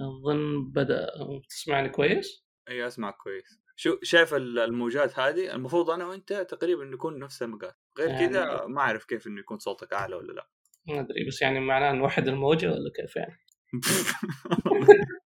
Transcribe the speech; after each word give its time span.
اظن 0.00 0.70
بدأ 0.72 1.06
تسمعني 1.48 1.88
كويس؟ 1.88 2.44
إي 2.68 2.86
أسمعك 2.86 3.16
كويس 3.16 3.60
شو 3.76 3.98
شايف 4.02 4.34
الموجات 4.34 5.18
هذه 5.18 5.54
المفروض 5.54 5.90
أنا 5.90 6.06
وأنت 6.06 6.32
تقريبا 6.32 6.84
نكون 6.84 7.18
نفس 7.18 7.42
المقاس 7.42 7.72
غير 7.98 8.08
يعني 8.08 8.28
كذا 8.28 8.66
ما 8.66 8.80
أعرف 8.80 9.04
كيف 9.04 9.26
إنه 9.26 9.40
يكون 9.40 9.58
صوتك 9.58 9.92
أعلى 9.92 10.16
ولا 10.16 10.32
لا 10.32 10.48
ما 10.88 11.00
أدري 11.00 11.26
بس 11.28 11.42
يعني 11.42 11.60
معناه 11.60 11.92
نوحد 11.92 12.28
الموجة 12.28 12.66
ولا 12.66 12.90
كيف 12.96 13.16
يعني؟ 13.16 13.36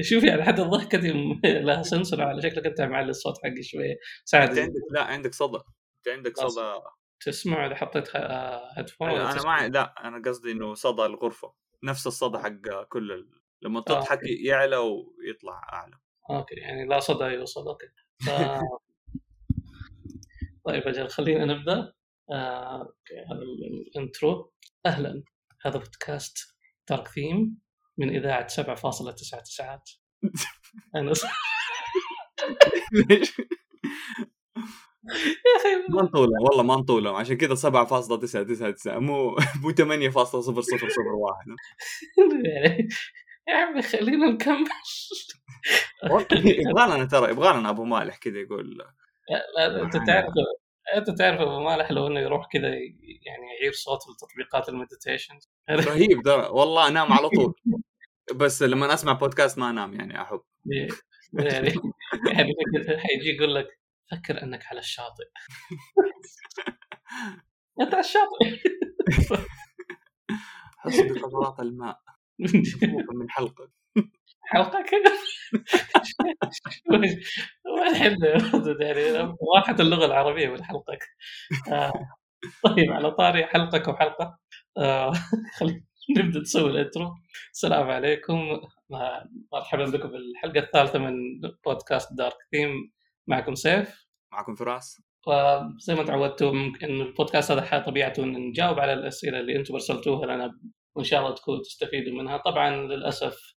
شوف 0.00 0.24
يعني 0.24 0.42
حتى 0.42 0.62
م- 0.62 1.40
لها 1.44 1.82
سنسور 1.82 2.22
على 2.22 2.42
شكلك 2.42 2.66
أنت 2.66 2.80
معلي 2.80 3.10
الصوت 3.10 3.34
حقي 3.44 3.62
شوية 3.62 3.92
أنت 3.92 3.98
ساعد 4.24 4.58
عندك 4.58 4.80
لا 4.90 5.02
عندك 5.02 5.34
صدى 5.34 5.58
أنت 5.98 6.08
عندك. 6.08 6.36
صدى 6.36 6.80
تسمع 7.20 7.66
إذا 7.66 7.74
حطيت 7.74 8.16
headphone 8.16 9.10
ولا 9.10 9.22
أنا 9.22 9.34
تسمع؟ 9.34 9.62
ما 9.62 9.68
لا 9.68 10.08
أنا 10.08 10.22
قصدي 10.28 10.52
إنه 10.52 10.74
صدى 10.74 11.02
الغرفة 11.02 11.54
نفس 11.84 12.06
الصدى 12.06 12.38
حق 12.38 12.82
كل 12.88 13.12
ال... 13.12 13.30
لما 13.62 13.78
آه، 13.80 13.82
تضحك 13.82 14.18
okay. 14.18 14.44
يعلى 14.44 14.76
ويطلع 14.76 15.62
أعلى. 15.72 15.98
okay 16.30 16.54
يعني 16.54 16.86
لا 16.86 17.00
صدى 17.00 17.24
يوصل 17.24 17.68
okay. 17.68 17.86
ف... 18.26 18.30
طيب 20.66 20.82
أجل 20.82 21.08
خلينا 21.08 21.44
نبدأ. 21.44 21.92
آه، 22.32 22.80
okay 22.80 23.14
هذا 23.30 23.42
ال- 23.42 23.88
ال 23.96 24.04
intro. 24.04 24.52
أهلا. 24.86 25.22
هذا 25.62 25.78
بودكاست 25.78 26.56
Dark 26.90 27.08
Theme 27.08 27.58
من 27.98 28.16
إذاعة 28.16 28.48
7.99 28.48 30.00
أنا 30.96 31.12
يا 35.08 35.60
أخي 35.60 35.68
ما 35.94 36.02
نطولة 36.02 36.32
والله 36.42 36.62
ما 36.62 36.76
نطولة 36.76 37.18
عشان 37.18 37.36
كذا 37.36 37.54
7.999 37.54 38.86
مو 38.86 39.36
مو 39.62 39.70
8.0001 39.70 39.74
يعني 42.44 42.88
يا 43.48 43.54
عمي 43.54 43.82
خلينا 43.82 44.26
نكمل. 44.30 44.64
يبغى 46.34 46.86
لنا 46.96 47.04
ترى 47.04 47.30
يبغى 47.30 47.58
لنا 47.58 47.70
أبو 47.70 47.84
مالح 47.84 48.16
كذا 48.16 48.38
يقول 48.38 48.78
لا 48.78 48.94
لا، 49.68 49.82
أنت 49.82 49.96
تعرف 49.96 50.26
أنت 50.96 51.10
تعرف 51.18 51.40
أبو 51.40 51.60
مالح 51.60 51.90
لو 51.90 52.06
إنه 52.06 52.20
يروح 52.20 52.46
كذا 52.52 52.68
يعني 52.68 53.46
يعير 53.60 53.72
صوت 53.72 53.98
التطبيقات 54.08 54.68
المديتيشن. 54.68 55.38
رهيب 55.70 56.22
ترى 56.24 56.48
والله 56.48 56.88
أنام 56.88 57.12
على 57.12 57.28
طول. 57.28 57.54
بس 58.40 58.62
لما 58.62 58.94
أسمع 58.94 59.12
بودكاست 59.12 59.58
ما 59.58 59.70
أنام 59.70 59.94
يعني 59.94 60.22
أحب. 60.22 60.40
يعني 60.66 60.88
يعني 62.26 62.54
حيجي 62.98 63.30
يقول 63.36 63.54
لك 63.54 63.78
فكر 64.14 64.42
إنك 64.42 64.66
على 64.66 64.80
الشاطئ. 64.80 65.24
أنت 67.80 67.94
على 67.94 68.00
الشاطئ. 68.00 68.58
حس 70.78 71.00
بقطرات 71.00 71.60
الماء. 71.60 72.00
من 73.14 73.30
حلقة. 73.30 73.70
حلقة 74.42 74.82
كذا. 74.82 75.12
ولد 76.90 77.18
يعني؟ 78.80 79.34
راحت 79.56 79.80
اللغة 79.80 80.06
العربية 80.06 80.48
من 80.48 80.64
حلقك 80.64 81.04
آه، 81.72 81.92
طيب 82.64 82.92
على 82.92 83.10
طاري 83.10 83.46
حلقك 83.46 83.88
وحلقة. 83.88 84.38
آه، 84.78 85.12
خلينا 85.58 85.80
نبدأ 86.18 86.40
نسوي 86.40 86.70
ال 86.70 86.76
intro. 86.76 87.14
السلام 87.52 87.90
عليكم. 87.90 88.60
مرحبا 89.52 89.84
بكم 89.84 90.08
في 90.10 90.16
الحلقة 90.16 90.60
الثالثة 90.60 90.98
من 90.98 91.14
بودكاست 91.66 92.12
Dark 92.12 92.36
Theme. 92.52 92.92
معكم 93.26 93.54
سيف. 93.54 94.03
معكم 94.34 94.54
فراس. 94.54 95.02
وزي 95.26 95.94
ما 95.94 96.04
تعودتم 96.04 96.72
إن 96.82 97.00
البودكاست 97.00 97.50
هذا 97.50 97.84
طبيعته 97.86 98.24
إن 98.24 98.32
نجاوب 98.48 98.80
على 98.80 98.92
الأسئلة 98.92 99.40
اللي 99.40 99.56
أنتم 99.56 99.74
أرسلتوها 99.74 100.26
لنا 100.26 100.58
وإن 100.96 101.04
شاء 101.04 101.20
الله 101.20 101.34
تكونوا 101.34 101.60
تستفيدوا 101.62 102.22
منها. 102.22 102.36
طبعا 102.36 102.70
للأسف 102.76 103.54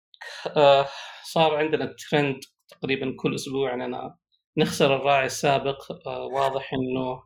آه، 0.57 0.87
صار 1.23 1.55
عندنا 1.55 1.95
ترند 2.11 2.39
تقريبا 2.67 3.15
كل 3.19 3.35
أسبوع 3.35 3.73
اننا 3.73 4.17
نخسر 4.57 4.95
الراعي 4.95 5.25
السابق 5.25 6.07
آه، 6.07 6.25
واضح 6.25 6.71
إنه 6.73 7.23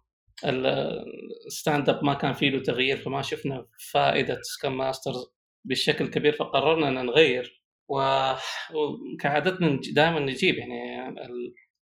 ال 1.48 1.55
stand 1.55 1.90
up 1.90 2.04
ما 2.04 2.14
كان 2.14 2.34
فيه 2.34 2.50
له 2.50 2.64
تغيير 2.64 2.98
فما 2.98 3.22
شفنا 3.22 3.66
فائدة 3.92 4.40
scrum 4.42 4.78
masters 4.78 5.34
بالشكل 5.66 6.06
الكبير 6.06 6.34
فقررنا 6.34 6.88
إن 6.88 7.06
نغير. 7.06 7.62
وكعادتنا 7.92 9.80
دائما 9.96 10.20
نجيب 10.20 10.56
يعني 10.56 11.12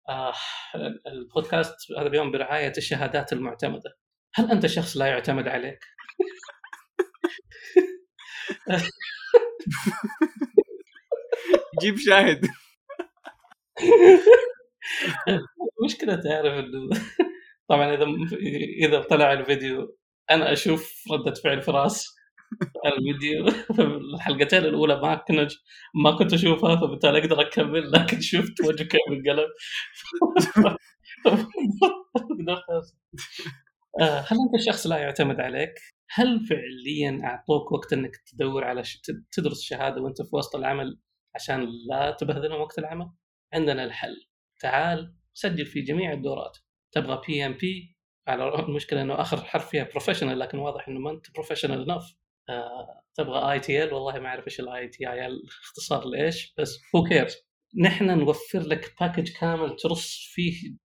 آه، 0.08 0.34
البودكاست 1.06 1.76
هذا 1.98 2.06
اليوم 2.06 2.30
برعاية 2.30 2.72
الشهادات 2.78 3.32
المعتمدة. 3.32 3.96
هل 4.34 4.50
أنت 4.50 4.66
شخص 4.66 4.96
لا 4.96 5.06
يعتمد 5.06 5.48
عليك؟ 5.48 5.84
جيب 11.82 11.96
شاهد. 11.98 12.46
المشكلة 15.80 16.14
تعرف 16.14 16.52
إنه 16.58 16.88
طبعا 17.68 17.94
إذا 17.94 18.06
إذا 18.86 19.00
طلع 19.02 19.32
الفيديو 19.32 19.96
أنا 20.30 20.52
أشوف 20.52 21.04
ردة 21.12 21.34
فعل 21.34 21.62
فراس. 21.62 22.14
الفيديو 22.86 23.46
الحلقتين 24.14 24.58
الأولى 24.58 25.00
ما 25.00 25.14
كنت 25.14 25.52
ما 26.04 26.16
كنت 26.18 26.32
أشوفها 26.32 26.76
فبالتالي 26.76 27.18
أقدر 27.18 27.40
أكمل 27.40 27.92
لكن 27.92 28.20
شفت 28.20 28.60
وجهه 28.64 28.86
كيف 28.86 29.00
انقلب. 29.10 29.48
آه، 34.00 34.20
هل 34.20 34.36
أنت 34.46 34.62
شخص 34.66 34.86
لا 34.86 34.98
يعتمد 34.98 35.40
عليك؟ 35.40 35.74
هل 36.10 36.40
فعليا 36.46 37.20
أعطوك 37.24 37.72
وقت 37.72 37.92
إنك 37.92 38.16
تدور 38.16 38.64
على 38.64 38.84
ش... 38.84 39.00
تدرس 39.32 39.62
شهادة 39.62 40.02
وأنت 40.02 40.22
في 40.22 40.36
وسط 40.36 40.56
العمل 40.56 40.98
عشان 41.34 41.68
لا 41.90 42.16
تبهذلهم 42.20 42.60
وقت 42.60 42.78
العمل؟ 42.78 43.10
عندنا 43.52 43.84
الحل 43.84 44.16
تعال 44.60 45.14
سجل 45.34 45.66
في 45.66 45.80
جميع 45.80 46.12
الدورات 46.12 46.58
تبغى 46.92 47.20
PMP 47.26 47.96
على 48.28 48.54
المشكلة 48.58 49.02
إنه 49.02 49.20
آخر 49.20 49.44
حرف 49.44 49.68
فيها 49.68 49.84
professional 49.84 50.38
لكن 50.38 50.58
واضح 50.58 50.88
إنه 50.88 51.00
ما 51.00 51.10
أنت 51.10 51.30
professional 51.34 51.90
enough 51.90 52.16
تبغى 53.14 53.52
ITIL 53.52 53.94
والله 53.94 54.18
ما 54.18 54.28
أعرف 54.28 54.46
إيش 54.46 54.60
ال 54.60 54.88
ITIL 54.88 55.42
اختصار 55.64 56.04
لإيش 56.04 56.54
بس 56.58 56.80
who 56.96 57.04
cares 57.04 57.36
نحن 57.80 58.18
نوفر 58.18 58.60
لك 58.60 58.94
package 59.00 59.32
كامل 59.32 59.76
ترص 59.76 60.30
فيه 60.32 60.76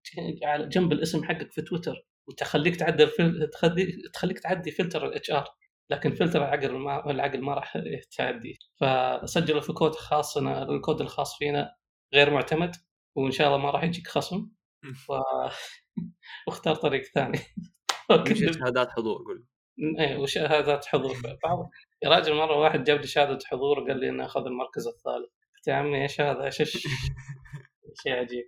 على 0.43 0.67
جنب 0.67 0.91
الاسم 0.91 1.23
حقك 1.23 1.51
في 1.51 1.61
تويتر 1.61 2.05
وتخليك 2.27 2.75
تعدل 2.75 3.07
فل... 3.07 3.49
تخليك 3.53 3.95
تخليك 4.13 4.39
تعدي 4.39 4.71
فلتر 4.71 5.07
ال 5.07 5.31
HR 5.31 5.47
لكن 5.91 6.15
فلتر 6.15 6.39
العقل 6.39 6.71
ما 6.71 7.11
العقل 7.11 7.41
ما 7.41 7.53
راح 7.53 7.77
تعدي. 8.17 8.59
فسجلوا 8.81 9.61
في 9.61 9.73
كود 9.73 9.95
خاصنا 9.95 10.63
الكود 10.63 11.01
الخاص 11.01 11.37
فينا 11.37 11.75
غير 12.13 12.31
معتمد 12.31 12.75
وإن 13.15 13.31
شاء 13.31 13.47
الله 13.47 13.59
ما 13.59 13.71
راح 13.71 13.83
يجيك 13.83 14.07
خصم. 14.07 14.49
و... 15.09 15.13
واختار 16.47 16.75
طريق 16.75 17.03
ثاني. 17.03 17.39
مش 18.11 18.57
شهادات 18.57 18.91
حضور؟ 18.97 19.23
قول. 19.23 19.45
إيه 19.99 20.17
وشهادات 20.17 20.85
حضور 20.85 21.15
بعض 21.43 21.69
يا 22.03 22.09
راجل 22.09 22.33
مرة 22.33 22.57
واحد 22.57 22.83
جاب 22.83 23.01
لي 23.01 23.07
شهادة 23.07 23.39
حضور 23.45 23.79
وقال 23.79 23.99
لي 23.99 24.09
إنه 24.09 24.25
أخذ 24.25 24.45
المركز 24.45 24.87
الثالث. 24.87 25.29
قلت 25.55 25.67
يا 25.67 25.73
عمي 25.73 26.01
إيش 26.01 26.21
هذا؟ 26.21 26.43
إيش 26.43 26.57
شيء 28.03 28.13
عجيب 28.13 28.43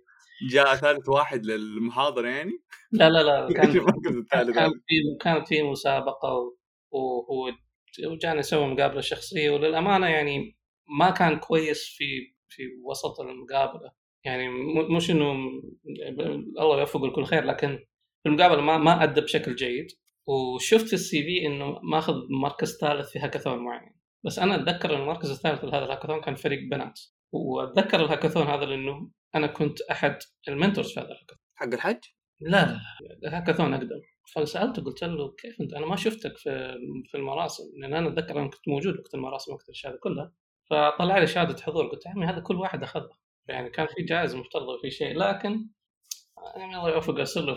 جاء 0.50 0.74
ثالث 0.74 1.08
واحد 1.08 1.46
للمحاضرة 1.46 2.28
يعني؟ 2.28 2.52
لا 2.92 3.10
لا 3.10 3.22
لا 3.22 3.46
كان 3.56 3.70
المركز 3.70 4.16
الثالث 4.16 4.54
كان 4.54 4.70
في 4.70 5.16
كانت 5.20 5.48
في 5.48 5.62
مسابقة 5.62 6.56
وهو 6.90 7.52
وجانا 8.06 8.38
نسوي 8.40 8.66
مقابلة 8.66 9.00
شخصية 9.00 9.50
وللأمانة 9.50 10.06
يعني 10.06 10.56
ما 10.98 11.10
كان 11.10 11.38
كويس 11.38 11.84
في 11.96 12.34
في 12.48 12.62
وسط 12.84 13.20
المقابلة. 13.20 13.90
يعني 14.24 14.48
مش 14.96 15.10
انه 15.10 15.32
الله 16.60 16.80
يوفقه 16.80 17.06
لكل 17.06 17.24
خير 17.24 17.44
لكن 17.44 17.84
المقابلة 18.26 18.60
ما 18.60 18.78
ما 18.78 19.02
أدى 19.02 19.20
بشكل 19.20 19.54
جيد. 19.54 19.86
وشفت 20.26 20.86
في 20.86 20.92
السي 20.92 21.22
في 21.22 21.46
إنه 21.46 21.78
ماخذ 21.82 22.14
مركز 22.42 22.78
ثالث 22.80 23.10
في 23.10 23.18
هاكاثون 23.18 23.58
معين 23.58 24.02
بس 24.24 24.38
أنا 24.38 24.54
أتذكر 24.54 24.94
المركز 24.94 25.30
الثالث 25.30 25.64
لهذا 25.64 25.84
الهاكاثون 25.84 26.20
كان 26.20 26.34
فريق 26.34 26.70
بنات. 26.70 27.00
وأتذكر 27.32 28.04
الهاكاثون 28.04 28.46
هذا 28.46 28.64
لأنه 28.64 29.10
أنا 29.34 29.46
كنت 29.46 29.80
أحد 29.80 30.18
المنتورز 30.48 30.92
في 30.92 31.00
هذا 31.00 31.08
الهاكاثون. 31.08 31.38
حق 31.54 31.66
الحج 31.66 32.00
لا 32.40 32.66
لا 32.66 32.78
الهاكاثون 33.28 33.74
أقدم. 33.74 34.00
فسألته 34.34 34.82
قلت 34.82 35.04
له 35.04 35.34
كيف 35.38 35.60
أنت؟ 35.60 35.74
أنا 35.74 35.86
ما 35.86 35.96
شفتك 35.96 36.36
في 36.36 36.74
في 37.06 37.16
المراسم 37.16 37.64
لأن 37.80 37.94
أنا 37.94 38.08
أتذكر 38.08 38.40
أنا 38.40 38.50
كنت 38.50 38.68
موجود 38.68 38.98
وقت 38.98 39.14
المراسم 39.14 39.52
وقت 39.52 39.68
الشهاده 39.68 39.98
كلها 40.02 40.32
فطلع 40.70 41.18
لي 41.18 41.26
شهادة 41.26 41.62
حضور 41.62 41.86
قلت 41.86 42.06
يا 42.06 42.10
عمي 42.10 42.26
هذا 42.26 42.40
كل 42.40 42.56
واحد 42.56 42.82
اخذها 42.82 43.18
يعني 43.48 43.70
كان 43.70 43.86
في 43.86 44.02
جائزة 44.02 44.38
مفترضة 44.38 44.78
في 44.82 44.90
شيء 44.90 45.18
لكن 45.18 45.68
يعني 46.56 46.76
الله 46.76 46.90
يوفق 46.90 47.14
ارسل 47.14 47.46
له 47.46 47.54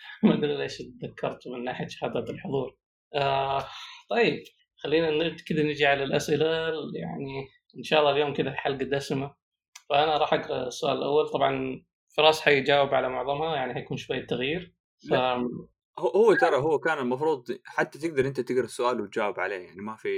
فما 0.22 0.34
أدري 0.34 0.56
ليش 0.56 0.78
تذكرت 0.78 1.48
من 1.48 1.64
ناحية 1.64 1.88
شهادات 1.88 2.30
الحضور. 2.30 2.76
آه 3.14 3.66
طيب 4.10 4.42
خلينا 4.76 5.36
كذا 5.48 5.62
نجي 5.62 5.86
على 5.86 6.04
الأسئلة 6.04 6.46
يعني 6.94 7.48
إن 7.78 7.82
شاء 7.82 8.00
الله 8.00 8.12
اليوم 8.12 8.34
كذا 8.34 8.52
حلقة 8.52 8.84
دسمة. 8.84 9.34
فأنا 9.90 10.18
راح 10.18 10.34
أقرأ 10.34 10.66
السؤال 10.66 10.98
الأول. 10.98 11.28
طبعا 11.28 11.82
فراس 12.16 12.40
حيجاوب 12.40 12.94
على 12.94 13.08
معظمها 13.08 13.56
يعني 13.56 13.74
حيكون 13.74 13.96
شوية 13.96 14.26
تغيير. 14.26 14.74
ف... 15.10 15.14
هو 15.98 16.34
ترى 16.34 16.56
هو 16.56 16.78
كان 16.78 16.98
المفروض 16.98 17.44
حتى 17.64 17.98
تقدر 17.98 18.26
أنت 18.26 18.40
تقرأ 18.40 18.64
السؤال 18.64 19.00
وتجاوب 19.00 19.40
عليه 19.40 19.66
يعني 19.66 19.80
ما 19.80 19.96
في 19.96 20.08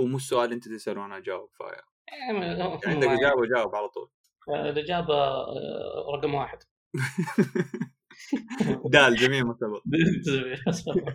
هو 0.00 0.04
مو 0.04 0.16
السؤال 0.16 0.52
أنت 0.52 0.68
تساله 0.68 1.00
وأنا 1.00 1.16
أجاوب 1.16 1.50
ف 1.52 1.60
يعني 1.60 2.62
عندك 2.86 3.08
إجابة 3.08 3.46
جاوب 3.56 3.74
على 3.74 3.88
طول. 3.88 4.10
الاجابه 4.48 5.14
آه، 5.14 6.06
رقم 6.14 6.34
واحد. 6.34 6.58
دال 8.92 9.16
جميع 9.16 9.54
سبق 9.60 9.82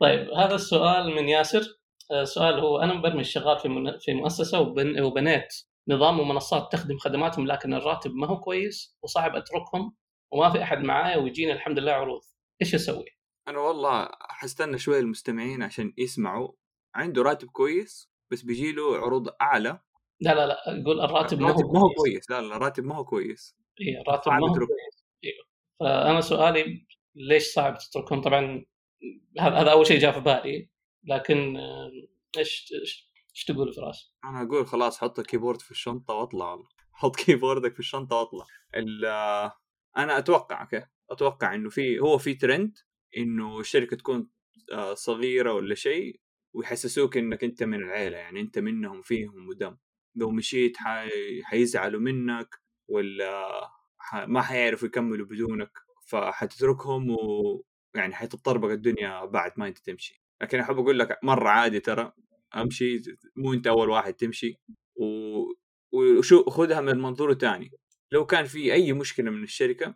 طيب 0.00 0.28
هذا 0.30 0.54
السؤال 0.54 1.14
من 1.14 1.28
ياسر. 1.28 1.62
آه، 2.10 2.24
سؤال 2.24 2.60
هو 2.60 2.78
أنا 2.78 2.94
مبرمج 2.94 3.24
شغال 3.24 3.58
في 3.58 3.98
في 4.00 4.14
مؤسسة 4.14 4.60
وبن 4.60 5.00
وبنيت 5.00 5.48
نظام 5.88 6.20
ومنصات 6.20 6.72
تخدم 6.72 6.98
خدماتهم 6.98 7.46
لكن 7.46 7.74
الراتب 7.74 8.14
ما 8.14 8.26
هو 8.26 8.40
كويس 8.40 8.96
وصعب 9.02 9.36
أتركهم 9.36 9.96
وما 10.32 10.50
في 10.50 10.62
أحد 10.62 10.78
معايا 10.78 11.16
ويجيني 11.16 11.52
الحمد 11.52 11.78
لله 11.78 11.92
عروض. 11.92 12.20
إيش 12.62 12.74
أسوي؟ 12.74 13.04
أنا 13.48 13.58
والله 13.58 14.08
حستنى 14.20 14.78
شوي 14.78 14.98
المستمعين 14.98 15.62
عشان 15.62 15.92
يسمعوا. 15.98 16.52
عنده 16.94 17.22
راتب 17.22 17.48
كويس 17.48 18.10
بس 18.32 18.42
بيجي 18.42 18.72
له 18.72 18.96
عروض 18.96 19.28
أعلى. 19.40 19.80
لا 20.20 20.34
لا 20.34 20.46
لا 20.46 20.56
أقول 20.66 21.00
الراتب 21.00 21.40
ما 21.40 21.50
هو 21.50 21.72
ما 21.72 21.80
هو 21.80 21.88
كويس. 21.88 22.30
لا 22.30 22.40
لا 22.40 22.58
راتب 22.58 22.84
ما 22.84 22.94
هو 22.96 23.04
كويس. 23.04 23.56
اي 23.80 24.00
الراتب 24.00 24.32
ما 24.32 24.48
هو. 24.48 24.54
كويس 24.54 24.87
فأنا 25.80 26.20
سؤالي 26.20 26.86
ليش 27.14 27.52
صعب 27.52 27.78
تتركهم؟ 27.78 28.20
طبعا 28.20 28.64
هذا 29.40 29.72
أول 29.72 29.86
شيء 29.86 29.98
جاء 29.98 30.12
في 30.12 30.20
بالي 30.20 30.68
لكن 31.04 31.56
آه، 31.56 31.90
إيش 32.38 32.72
إيش 33.34 33.44
تقول 33.44 33.72
فراس؟ 33.74 34.14
أنا 34.24 34.42
أقول 34.42 34.66
خلاص 34.66 35.00
حط 35.00 35.18
ال 35.18 35.23
keyboard 35.23 35.60
في 35.60 35.70
الشنطة 35.70 36.14
وأطلع 36.14 36.50
والله. 36.50 36.68
حط 36.92 37.16
keyboard 37.16 37.66
ك 37.66 37.72
في 37.72 37.78
الشنطة 37.80 38.16
وأطلع 38.16 38.44
آه، 39.06 39.52
أنا 39.96 40.18
أتوقع 40.18 40.62
okay 40.62 40.86
أتوقع 41.10 41.54
إنه 41.54 41.70
في 41.70 41.98
هو 41.98 42.18
في 42.18 42.34
ترند 42.34 42.78
إنه 43.16 43.60
الشركة 43.60 43.96
تكون 43.96 44.30
آه، 44.72 44.94
صغيرة 44.94 45.52
ولا 45.52 45.74
شيء 45.74 46.20
ويحسسوك 46.52 47.16
إنك 47.16 47.44
أنت 47.44 47.62
من 47.62 47.82
العيلة 47.82 48.16
يعني 48.16 48.40
أنت 48.40 48.58
منهم 48.58 49.02
فيهم 49.02 49.48
ودم 49.48 49.76
لو 50.14 50.30
مشيت 50.30 50.76
حي... 50.76 51.42
حيزعلوا 51.44 52.00
منك 52.00 52.54
ولا. 52.88 53.48
ما 54.26 54.42
حيعرفوا 54.42 54.88
يكملوا 54.88 55.26
بدونك 55.26 55.70
فحتتركهم 56.06 57.06
ويعني 57.10 58.14
حتتطربق 58.14 58.68
الدنيا 58.70 59.24
بعد 59.24 59.52
ما 59.56 59.68
انت 59.68 59.78
تمشي. 59.78 60.22
لكن 60.42 60.60
أحب 60.60 60.78
أقول 60.78 60.98
لك 60.98 61.18
مرة 61.22 61.48
عادي 61.48 61.80
ترى 61.80 62.12
أمشي 62.56 63.02
مو 63.36 63.52
أنت 63.52 63.66
أول 63.66 63.90
واحد 63.90 64.14
تمشي 64.14 64.58
و... 64.96 65.04
وشو 65.92 66.44
خذها 66.50 66.80
من 66.80 66.98
منظور 66.98 67.32
تاني. 67.32 67.70
لو 68.12 68.26
كان 68.26 68.44
في 68.44 68.72
أي 68.72 68.92
مشكلة 68.92 69.30
من 69.30 69.42
الشركة 69.42 69.94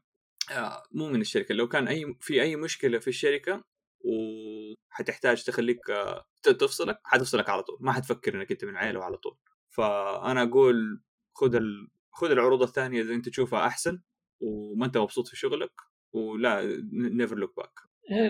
آه 0.52 0.82
مو 0.93 1.08
من 1.08 1.20
الشركة 1.20 1.55
لو 1.55 1.69
كان 1.69 1.88
أي 1.88 2.16
في 2.20 2.43
أي 2.43 2.56
مشكلة 2.56 2.98
في 2.98 3.08
الشركة 3.08 3.64
وحتحتاج 4.05 5.44
تخليك 5.44 5.90
آه، 5.90 6.25
تفصلك 6.43 6.98
حتفصلك 7.05 7.48
على 7.50 7.62
طول. 7.62 7.78
ما 7.81 7.93
حتفكر 7.93 8.34
إنك 8.34 8.50
أنت 8.52 8.64
من 8.64 8.76
عيلة 8.76 9.05
على 9.05 9.16
طول. 9.16 9.37
فأنا 9.70 10.43
أقول 10.43 11.02
خذ 11.34 11.55
ال... 11.55 11.88
خذ 12.12 12.31
العروض 12.31 12.62
الثانية 12.62 13.03
إذا 13.03 13.14
أنت 13.14 13.29
تشوفها 13.29 13.67
أحسن 13.67 14.03
وما 14.41 14.87
أنت 14.87 14.99
مبسوط 14.99 15.29
في 15.29 15.37
شغلك 15.37 15.70
ولا 16.12 16.62
never 16.93 17.37
look 17.37 17.56
back 17.56 17.73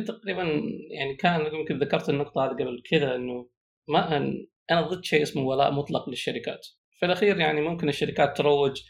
تقريبا 0.06 0.42
يعني 0.90 1.16
كان 1.18 1.54
يمكن 1.54 1.78
ذكرت 1.78 2.08
النقطة 2.08 2.44
هذه 2.44 2.50
قبل 2.52 2.82
كذا 2.90 3.14
إنه 3.14 3.48
ما 3.88 4.08
أن- 4.10 4.46
أنا 4.70 4.80
ضد 4.80 5.04
شيء 5.04 5.22
اسمه 5.22 5.42
ولاء 5.42 5.72
مطلق 5.72 6.08
للشركات. 6.08 6.66
في 6.98 7.06
الأخير 7.06 7.38
يعني 7.38 7.60
ممكن 7.60 7.88
الشركات 7.88 8.36
تروج 8.36 8.82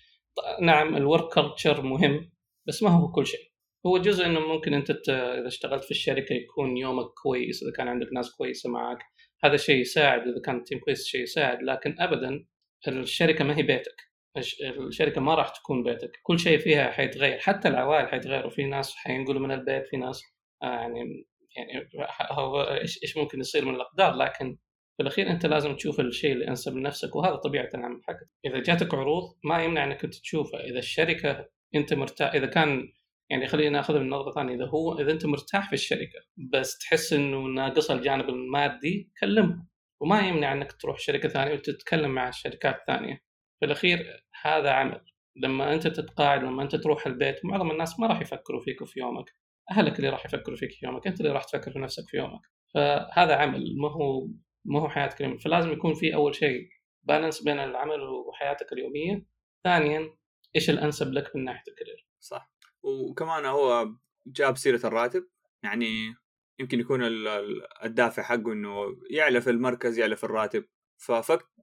نعم 0.60 0.96
ال 0.96 1.04
work 1.04 1.34
culture 1.34 1.82
مهم 1.82 2.30
بس 2.68 2.82
ما 2.82 2.90
هو 2.90 3.10
كل 3.12 3.26
شيء. 3.26 3.52
هو 3.86 3.98
جزء 3.98 4.26
إنه 4.26 4.40
ممكن 4.40 4.74
أنت 4.74 4.90
إذا 5.08 5.46
اشتغلت 5.46 5.84
في 5.84 5.90
الشركة 5.90 6.32
يكون 6.32 6.76
يومك 6.76 7.06
كويس 7.22 7.62
إذا 7.62 7.72
كان 7.76 7.88
عندك 7.88 8.06
ناس 8.14 8.30
كويسة 8.36 8.70
معك 8.70 8.98
هذا 9.44 9.56
شيء 9.56 9.76
يساعد 9.80 10.20
إذا 10.20 10.40
كان 10.44 10.56
التيم 10.56 10.78
كويس 10.78 11.04
شيء 11.06 11.22
يساعد 11.22 11.62
لكن 11.62 11.96
ابدا 11.98 12.44
الشركة 12.88 13.44
ما 13.44 13.56
هي 13.58 13.62
بيتك. 13.62 14.11
الش- 14.36 14.62
الشركة 14.88 15.20
ما 15.20 15.34
راح 15.34 15.48
تكون 15.48 15.82
بيتك، 15.82 16.10
كل 16.22 16.38
شيء 16.38 16.58
فيها 16.58 16.90
حيتغير، 16.90 17.38
حتى 17.38 17.68
العوائل 17.68 18.08
حيتغيروا، 18.08 18.50
في 18.50 18.64
ناس 18.64 18.94
حينقلوا 18.96 19.40
من 19.40 19.52
البيت، 19.52 19.86
في 19.86 19.96
ناس 19.96 20.22
آه، 20.62 20.66
يعني 20.66 21.26
يعني 21.56 21.88
هو 22.30 22.62
إيش 22.62 23.02
إيش 23.02 23.16
ممكن 23.16 23.40
يصير 23.40 23.64
من 23.64 23.74
الأقدار. 23.74 24.14
لكن 24.14 24.56
في 24.96 25.02
الأخير 25.02 25.30
أنت 25.30 25.46
لازم 25.46 25.76
تشوف 25.76 26.00
الشيء 26.00 26.32
اللي 26.32 26.48
أنسب 26.48 26.76
لنفسك 26.76 27.16
وهذا 27.16 27.36
طبيعة 27.36 27.68
العمل. 27.74 28.00
حقك. 28.04 28.28
إذا 28.46 28.58
جاتك 28.62 28.94
عروض 28.94 29.22
ما 29.44 29.64
يمنع 29.64 29.84
انك 29.84 30.04
أنت 30.04 30.14
تشوفها. 30.14 30.60
إذا 30.60 30.78
الشركة 30.78 31.48
أنت 31.74 31.94
مرتاح 31.94 32.34
إذا 32.34 32.46
كان 32.46 32.88
يعني 33.30 33.46
خلينا 33.46 33.70
نأخذ 33.70 33.98
من 33.98 34.10
نظره 34.10 34.32
ثانية. 34.32 34.54
إذا 34.54 34.66
هو 34.66 34.98
إذا 35.00 35.12
أنت 35.12 35.26
مرتاح 35.26 35.68
في 35.68 35.72
الشركة 35.72 36.20
بس 36.52 36.78
تحس 36.78 37.12
إنه 37.12 37.38
ناقصها 37.38 37.96
الجانب 37.96 38.28
المادي 38.28 39.10
كلمهم 39.20 39.68
وما 40.00 40.28
يمنع 40.28 40.52
أنك 40.52 40.72
تروح 40.72 40.98
شركة 40.98 41.28
ثانية 41.28 41.54
وتتكلم 41.54 42.10
مع 42.10 42.28
الشركات 42.28 42.76
الثانية 42.80 43.31
في 43.62 43.66
الأخير 43.66 44.24
هذا 44.42 44.70
عمل. 44.70 45.04
لما 45.36 45.74
أنت 45.74 45.86
تتقاعد 45.86 46.42
لما 46.42 46.62
أنت 46.62 46.76
تروح 46.76 47.06
البيت 47.06 47.44
معظم 47.44 47.70
الناس 47.70 48.00
ما 48.00 48.06
راح 48.06 48.20
يفكروا 48.20 48.60
فيك 48.60 48.84
في 48.84 49.00
يومك. 49.00 49.24
أهلك 49.70 49.96
اللي 49.96 50.08
راح 50.08 50.24
يفكروا 50.24 50.56
فيك 50.56 50.70
في 50.70 50.86
يومك 50.86 51.06
أنت 51.06 51.20
اللي 51.20 51.32
راح 51.32 51.44
تفكر 51.44 51.72
في 51.72 51.78
نفسك 51.78 52.08
في 52.08 52.16
يومك. 52.16 52.40
فهذا 52.74 53.36
عمل 53.36 53.76
ما 53.78 53.90
هو 53.92 54.28
ما 54.64 54.80
هو 54.80 54.88
حياه 54.88 55.06
كريمه 55.06 55.38
فلازم 55.38 55.72
يكون 55.72 55.94
في 55.94 56.14
أول 56.14 56.34
شيء 56.34 56.68
بالانس 57.02 57.42
بين 57.42 57.58
العمل 57.58 58.00
وحياتك 58.00 58.72
اليومية. 58.72 59.26
ثانيا 59.64 60.16
إيش 60.56 60.70
الأنسب 60.70 61.12
لك 61.12 61.36
من 61.36 61.44
ناحية 61.44 61.64
الكارير؟ 61.68 62.08
صح. 62.20 62.52
وكمان 62.82 63.44
هو 63.44 63.88
جاب 64.26 64.56
سيرة 64.56 64.86
الراتب. 64.86 65.28
يعني 65.64 66.14
يمكن 66.60 66.80
يكون 66.80 67.04
ال- 67.04 67.28
ال- 67.28 67.84
الدافع 67.84 68.22
حقه 68.22 68.52
إنه 68.52 68.76
يعلى 69.10 69.40
في 69.40 69.50
المركز 69.50 69.98
يعلى 69.98 70.16
في 70.16 70.24
الراتب. 70.24 70.64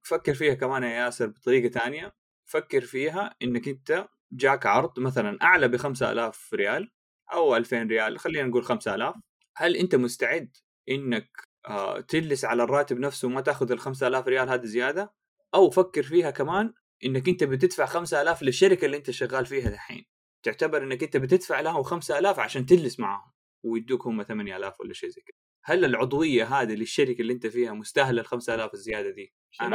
ففكر 0.03 0.33
فيها 0.33 0.53
كمان 0.53 0.83
يا 0.83 0.89
ياسر 0.89 1.27
بطريقة 1.27 1.69
ثانية 1.69 2.15
فكر 2.45 2.81
فيها 2.81 3.35
إنك 3.41 3.67
أنت 3.67 4.07
جاك 4.31 4.65
عرض 4.65 4.99
مثلا 4.99 5.37
أعلى 5.41 5.67
ب 5.67 5.77
5000 5.77 6.53
ريال 6.53 6.91
أو 7.33 7.55
2000 7.55 7.83
ريال 7.83 8.19
خلينا 8.19 8.47
نقول 8.47 8.63
5000 8.63 9.15
هل 9.57 9.75
أنت 9.75 9.95
مستعد 9.95 10.57
إنك 10.89 11.29
آه، 11.67 11.99
تجلس 11.99 12.45
على 12.45 12.63
الراتب 12.63 12.99
نفسه 12.99 13.27
وما 13.27 13.41
تأخذ 13.41 13.71
ال 13.71 13.79
5000 13.79 14.27
ريال 14.27 14.49
هذه 14.49 14.65
زيادة؟ 14.65 15.13
أو 15.55 15.69
فكر 15.69 16.03
فيها 16.03 16.31
كمان 16.31 16.73
إنك 17.05 17.29
أنت 17.29 17.43
بتدفع 17.43 17.85
5000 17.85 18.43
للشركة 18.43 18.85
اللي 18.85 18.97
أنت 18.97 19.11
شغال 19.11 19.45
فيها 19.45 19.69
دحين. 19.69 20.05
تعتبر 20.43 20.83
إنك 20.83 21.03
أنت 21.03 21.17
بتدفع 21.17 21.59
لهم 21.59 21.83
5000 21.83 22.39
عشان 22.39 22.65
تجلس 22.65 22.99
معاهم 22.99 23.31
ويدوك 23.63 24.07
هم 24.07 24.23
8000 24.23 24.81
ولا 24.81 24.93
شيء 24.93 25.09
زي 25.09 25.21
كذا 25.21 25.48
هل 25.63 25.85
العضوية 25.85 26.43
هذه 26.43 26.73
للشركه 26.75 27.21
اللي 27.21 27.33
أنت 27.33 27.47
فيها 27.47 27.73
مستاهلة 27.73 28.21
ال 28.21 28.25
5000 28.25 28.73
الزيادة 28.73 29.09
دي؟ 29.09 29.33
الحال 29.53 29.71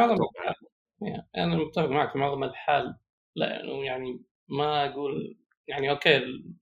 يعني 1.02 1.26
أنا 1.36 1.56
متفق 1.56 1.88
معك 1.88 2.12
في 2.12 2.18
معظم 2.18 2.44
الحال 2.44 2.96
لا 3.36 3.46
يعني- 3.50 3.86
يعني 3.86 4.22
ما 4.48 4.86
أقول 4.86 5.38
يعني 5.68 5.90
أوكي 5.90 6.16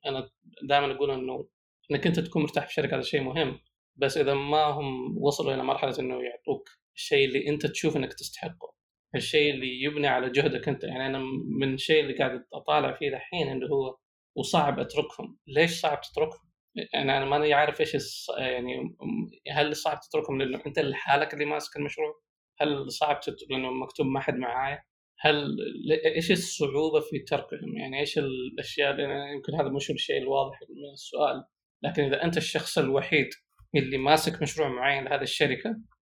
أنا 0.06 0.30
دائما 0.68 0.92
أقول 0.92 1.10
إنه 1.10 1.48
إنك 1.90 2.06
أنت 2.06 2.20
تكون 2.20 2.42
مرتاح 2.42 2.66
في 2.66 2.72
شركة 2.72 2.94
هذا 2.94 3.02
شيء 3.02 3.20
مهم 3.22 3.58
بس 3.96 4.16
إذا 4.16 4.34
ما 4.34 4.64
هم 4.64 5.18
وصلوا 5.22 5.54
إلى 5.54 5.62
مرحلة 5.64 5.98
إنه 5.98 6.14
يعطوك 6.22 6.68
الشيء 6.96 7.28
اللي 7.28 7.48
أنت 7.48 7.66
تشوف 7.66 7.96
إنك 7.96 8.12
تستحقه 8.12 8.72
الشيء 9.14 9.54
اللي 9.54 9.82
يبني 9.82 10.06
على 10.06 10.30
جهدك 10.30 10.68
أنت. 10.68 10.84
يعني 10.84 11.06
أنا 11.06 11.18
من 11.60 11.74
الشيء 11.74 12.00
اللي 12.00 12.18
قاعد 12.18 12.44
أطالع 12.52 12.92
فيه 12.92 13.10
دحين 13.10 13.52
اللي 13.52 13.66
هو 13.70 13.96
وصعب 14.36 14.78
أتركهم. 14.80 15.38
ليش 15.46 15.80
صعب 15.80 16.00
تتركهم؟ 16.00 16.51
يعني 16.74 17.16
أنا 17.16 17.24
ماني 17.24 17.54
عارف 17.54 17.80
إيش. 17.80 18.26
يعني 18.38 18.96
هل 19.52 19.76
صعب 19.76 20.00
تتركهم 20.00 20.42
لأنه 20.42 20.62
أنت 20.66 20.78
لحالك 20.78 21.34
اللي 21.34 21.44
ماسك 21.44 21.76
المشروع 21.76 22.22
هل 22.60 22.92
صعب. 22.92 23.20
لأنه 23.50 23.70
مكتوب 23.70 24.06
ما 24.06 24.20
حد 24.20 24.34
معايا 24.34 24.84
هل 25.22 25.56
إيش 26.04 26.30
الصعوبة 26.30 27.00
في 27.00 27.18
تركهم 27.18 27.76
يعني 27.76 28.00
إيش 28.00 28.18
الأشياء 28.18 28.90
اللي 28.90 29.32
يمكن 29.34 29.54
هذا 29.54 29.68
مش 29.68 29.90
الشيء 29.90 30.18
الواضح 30.18 30.60
من 30.62 30.92
السؤال 30.92 31.44
لكن 31.82 32.02
إذا 32.02 32.24
أنت 32.24 32.36
الشخص 32.36 32.78
الوحيد 32.78 33.28
اللي 33.76 33.98
ماسك 33.98 34.42
مشروع 34.42 34.68
معين 34.68 35.04
لهذه 35.04 35.22
الشركة 35.22 35.70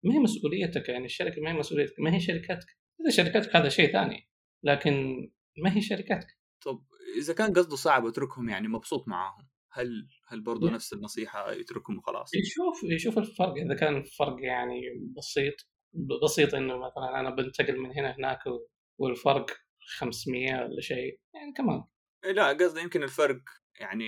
ما 0.02 0.14
هي 0.14 0.18
مسؤوليتك 0.18 0.88
يعني 0.88 1.04
الشركة 1.04 1.42
ما 1.42 1.50
هي 1.50 1.54
مسؤوليتك 1.54 2.00
ما 2.00 2.14
هي 2.14 2.20
شركتك 2.20 2.66
إذا 3.00 3.10
شركتك 3.10 3.56
هذا 3.56 3.68
شيء 3.68 3.92
ثاني 3.92 4.28
لكن 4.62 5.14
ما 5.58 5.76
هي 5.76 5.80
شركتك 5.80 6.26
طب 6.64 6.84
إذا 7.18 7.34
كان 7.34 7.52
قصده 7.52 7.76
صعب 7.76 8.06
أتركهم 8.06 8.48
يعني 8.48 8.68
مبسوط 8.68 9.08
معاهم 9.08 9.48
هل 9.72 10.08
هل 10.34 10.40
برضه. 10.40 10.70
نفس 10.70 10.92
النصيحة 10.92 11.52
يتركهم 11.52 11.98
وخلاص؟ 11.98 12.34
يشوف 12.34 12.82
يشوف 12.84 13.18
الفرق. 13.18 13.54
إذا 13.54 13.74
كان 13.74 13.96
الفرق 13.96 14.36
يعني 14.40 14.80
بسيط 15.16 15.54
بسيط 16.24 16.54
إنه 16.54 16.76
مثلا 16.76 17.20
أنا 17.20 17.30
بنتقل 17.30 17.78
من 17.78 17.92
هنا 17.92 18.16
هناك 18.16 18.40
والفرق 18.98 19.46
500 19.98 20.54
ولا 20.54 20.80
شيء 20.80 21.20
يعني 21.34 21.52
كمان 21.56 21.84
إيه 22.24 22.32
لا 22.32 22.48
قصدي 22.48 22.80
يمكن 22.80 23.02
الفرق 23.02 23.40
يعني 23.80 24.06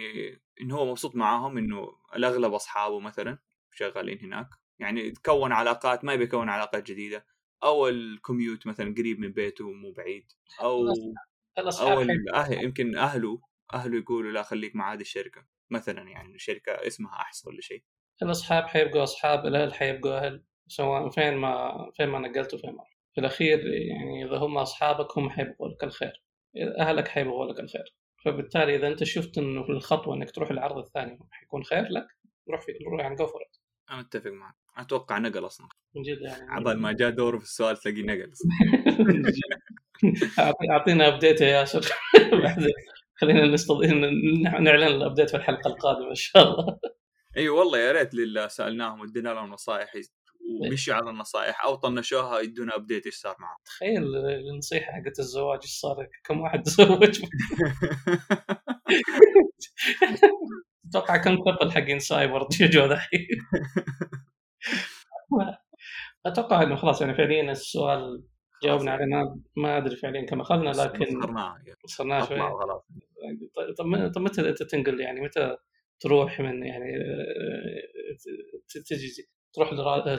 انه 0.60 0.76
هو 0.76 0.90
مبسوط 0.90 1.16
معاهم 1.16 1.58
إنه 1.58 1.88
الأغلب 2.16 2.52
أصحابه 2.54 3.00
مثلا 3.00 3.38
شغالين 3.72 4.18
هناك. 4.18 4.48
يعني 4.78 5.10
تكون 5.10 5.52
علاقات 5.52 6.04
ما 6.04 6.16
بيكون 6.16 6.48
علاقات 6.48 6.86
جديدة. 6.90 7.26
أو 7.62 7.88
الكوميوت 7.88 8.66
مثلا 8.66 8.94
قريب 8.98 9.20
من 9.20 9.32
بيته 9.32 9.72
مو 9.72 9.92
بعيد. 9.92 10.32
أو 10.60 10.86
أو 11.58 12.00
يمكن 12.50 12.96
أهله 12.96 13.40
أهله 13.74 13.98
يقولوا 13.98 14.32
لا 14.32 14.42
خليك 14.42 14.76
مع 14.76 14.92
هذه 14.92 15.00
الشركة. 15.00 15.46
مثلا 15.70 16.02
يعني 16.02 16.34
الشركة 16.34 16.72
اسمها 16.72 17.12
أحسن 17.12 17.48
ولا 17.50 17.60
شيء. 17.60 17.82
الأصحاب 18.22 18.64
حيبقوا 18.64 19.02
أصحاب 19.02 19.46
الأهل 19.46 19.74
حيبقوا 19.74 20.26
أهل 20.26 20.44
سواء 20.68 21.10
فين 21.10 21.34
ما 21.34 21.72
فين 21.96 22.08
ما 22.08 22.18
نقلت 22.18 22.54
وفين 22.54 22.70
ما. 22.70 22.84
في 23.14 23.20
الأخير 23.20 23.58
يعني 23.66 24.24
إذا 24.24 24.36
هم 24.36 24.58
أصحابك 24.58 25.18
هم 25.18 25.30
حيبغوا 25.30 25.68
لك 25.68 25.84
الخير 25.84 26.22
أهلك 26.80 27.08
حيبغوا 27.08 27.52
لك 27.52 27.60
الخير. 27.60 27.94
فبالتالي 28.24 28.76
إذا 28.76 28.88
أنت 28.88 29.04
شفت 29.04 29.38
إنه 29.38 29.70
الخطوة 29.70 30.14
إنك 30.14 30.30
تروح 30.30 30.50
العرض 30.50 30.78
الثاني 30.78 31.18
حيكون 31.30 31.64
خير 31.64 31.88
لك 31.88 32.06
روح 32.50 32.60
في 32.60 32.72
روح 32.72 33.00
يعني 33.00 33.16
جو 33.16 33.26
أنا 33.90 34.00
أتفق 34.00 34.30
معك. 34.30 34.54
أتوقع 34.76 35.18
نقل 35.18 35.46
أصلا. 35.46 35.68
من 35.96 36.02
جد 36.02 36.20
يعني. 36.20 36.50
عبال 36.50 36.78
ما 36.78 36.92
جاء 36.92 37.10
دوره 37.10 37.38
في 37.38 37.44
السؤال 37.44 37.76
تلاقيه 37.76 38.02
نقل. 38.02 38.32
أعطينا 40.70 41.08
update 41.08 41.40
يا 41.40 41.46
ياسر. 41.46 41.80
خلينا 43.16 43.46
نستضيف 43.46 43.92
نعلن 44.60 44.82
ال 44.82 44.89
update 44.89 45.30
في 45.30 45.36
الحلقة 45.36 45.68
القادمة 45.68 46.10
إن 46.10 46.14
شاء 46.14 46.42
الله. 46.42 46.78
إي 47.36 47.42
أيوة 47.42 47.58
والله 47.58 47.78
يا 47.78 47.92
ريت 47.92 48.14
اللي 48.14 48.48
سألناهم 48.48 49.00
ودينا 49.00 49.28
لهم 49.28 49.50
نصائح 49.50 49.92
ومشوا 50.62 50.94
على 50.94 51.10
النصائح 51.10 51.64
أو 51.64 51.74
طنشوها 51.74 52.40
يدونا 52.40 52.76
update 52.76 53.06
إيش 53.06 53.14
صار 53.14 53.36
معهم. 53.40 53.56
تخيل 53.64 54.16
النصيحة 54.16 54.92
حقت 54.92 55.18
الزواج 55.18 55.58
إيش 55.62 55.72
صار 55.72 56.06
كم 56.24 56.40
واحد 56.40 56.62
تزوج. 56.62 57.20
أتوقع 60.88 61.16
كم 61.16 61.36
كبل 61.36 61.72
حقين 61.72 61.98
سايبر 61.98 62.48
يجوا 62.60 62.86
ذحين. 62.86 63.28
أتوقع 66.26 66.62
إنه 66.62 66.76
خلاص 66.76 67.00
يعني 67.00 67.14
فعليا 67.14 67.52
السؤال 67.52 68.22
جاوبنا 68.62 68.90
عليه 68.90 69.04
ما 69.04 69.40
ما 69.56 69.76
أدري 69.76 69.96
فعليا 69.96 70.26
كم 70.26 70.40
أخذنا 70.40 70.70
لكن 70.70 71.16
وصلناه 71.16 71.58
وصلناه 71.84 72.24
شوي 72.24 72.38
طيب 73.56 73.74
طب 74.14 74.20
متى 74.20 74.52
تنقل؟ 74.52 75.00
يعني 75.00 75.20
متى 75.20 75.56
تروح 76.00 76.40
من 76.40 76.62
يعني 76.62 76.92
تجي 78.68 79.28
تروح 79.52 79.72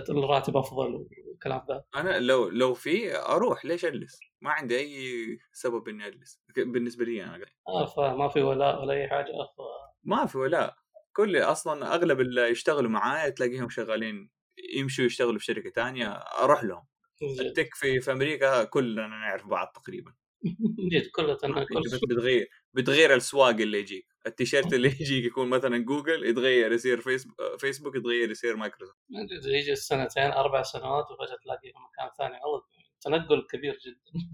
لراتب 0.10 0.58
أفضل 0.58 1.08
والكلام 1.28 1.62
ذا؟ 1.70 1.84
أنا 1.96 2.20
لو 2.20 2.50
لو 2.50 2.74
في 2.74 3.18
أروح 3.18 3.66
ليش 3.66 3.86
أجلس؟ 3.86 4.20
ما 4.42 4.52
عندي 4.52 4.78
أي 4.78 5.26
سبب 5.54 5.88
إني 5.88 6.08
أجلس. 6.08 6.42
بالنسبة 6.58 7.06
لي 7.06 7.24
أنا 7.24 7.46
آه 7.68 7.86
فما 7.86 8.28
في 8.28 8.42
ولاء 8.42 8.82
ولا 8.82 8.94
أي 8.94 9.08
حاجة 9.08 9.26
ف... 9.26 9.62
ما 10.04 10.26
في 10.26 10.38
ولاء. 10.38 10.76
كل 11.14 11.38
أصلا 11.38 11.96
أغلب 11.96 12.22
اللي 12.22 12.50
يشتغلوا 12.50 12.90
معايا 12.90 13.30
تلاقيهم 13.30 13.70
شغالين 13.70 14.30
يمشوا 14.76 15.06
يشتغلوا 15.06 15.40
في 15.40 15.46
شركة 15.46 15.70
تانية 15.70 16.08
أروح 16.44 16.64
لهم. 16.64 16.84
ال 17.22 17.33
tech 17.33 17.76
في 17.76 18.00
في 18.00 18.12
أمريكا 18.12 18.64
كلنا 18.64 19.08
نعرف 19.08 19.48
بعض 19.48 19.68
تقريبا. 19.68 20.14
جد 20.92 21.08
كلنا 21.08 21.34
بتغير 22.10 22.50
بتغير 22.74 23.16
السواق 23.16 23.50
اللي 23.50 23.80
يجيك. 23.80 24.08
التيشيرت 24.28 24.74
اللي 24.74 24.88
يجيك 25.02 25.26
يكون 25.26 25.50
مثلا 25.50 25.78
جوجل 25.78 26.26
يتغير 26.26 26.72
يصير 26.72 27.02
فيسبوك 27.02 27.36
فيسبوك 27.60 27.96
يتغير 27.96 28.32
يصير 28.32 28.56
مايكروسوفت. 28.56 29.00
يجي 29.46 29.72
السنتين 29.72 30.32
أربع 30.32 30.62
سنوات 30.62 31.06
وفجأة 31.12 31.38
تلاقيه 31.44 31.72
في 31.72 31.78
مكان 31.78 32.10
ثاني. 32.18 32.44
والله 32.44 32.62
تنقل 33.02 33.48
كبير 33.52 33.80
جدا. 33.86 34.28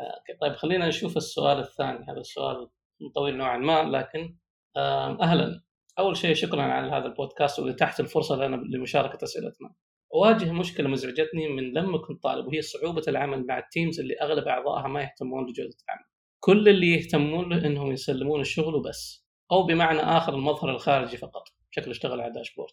آه، 0.00 0.36
طيب 0.40 0.52
خلينا 0.52 0.88
نشوف 0.88 1.16
السؤال 1.16 1.58
الثاني. 1.58 2.06
هذا 2.12 2.20
السؤال 2.20 2.70
طويل 3.14 3.36
نوعا 3.36 3.56
ما 3.56 3.82
لكن 3.82 4.36
أهلا. 4.76 5.62
أول 5.98 6.16
شيء 6.16 6.34
شكرا 6.34 6.62
على 6.62 6.92
هذا 6.92 7.06
البودكاست 7.06 7.58
واتاحت 7.58 8.00
الفرصة 8.00 8.36
لنا 8.36 8.56
لمشاركة 8.56 9.24
أسئلتنا. 9.24 9.74
اواجه 10.14 10.52
مشكلة 10.52 10.88
مزعجتني 10.88 11.48
من 11.48 11.72
لما 11.72 11.98
كنت 11.98 12.22
طالب 12.22 12.46
وهي 12.46 12.62
صعوبة 12.62 13.02
العمل 13.08 13.46
مع 13.46 13.58
التيمز 13.58 14.00
اللي 14.00 14.14
أغلب 14.22 14.48
أعضائها 14.48 14.88
ما 14.88 15.02
يهتمون 15.02 15.46
بجودة 15.46 15.76
العمل. 15.88 16.04
كل 16.40 16.68
اللي 16.68 16.92
يهتمون 16.94 17.52
له 17.52 17.66
إنهم 17.66 17.92
يسلمون 17.92 18.40
الشغل 18.40 18.74
وبس 18.74 19.26
أو 19.52 19.62
بمعنى 19.62 20.00
آخر 20.00 20.34
المظهر 20.34 20.70
الخارجي 20.70 21.16
فقط. 21.16 21.42
شكله 21.70 21.90
اشتغل 21.90 22.20
على 22.20 22.32
داشبورد 22.32 22.72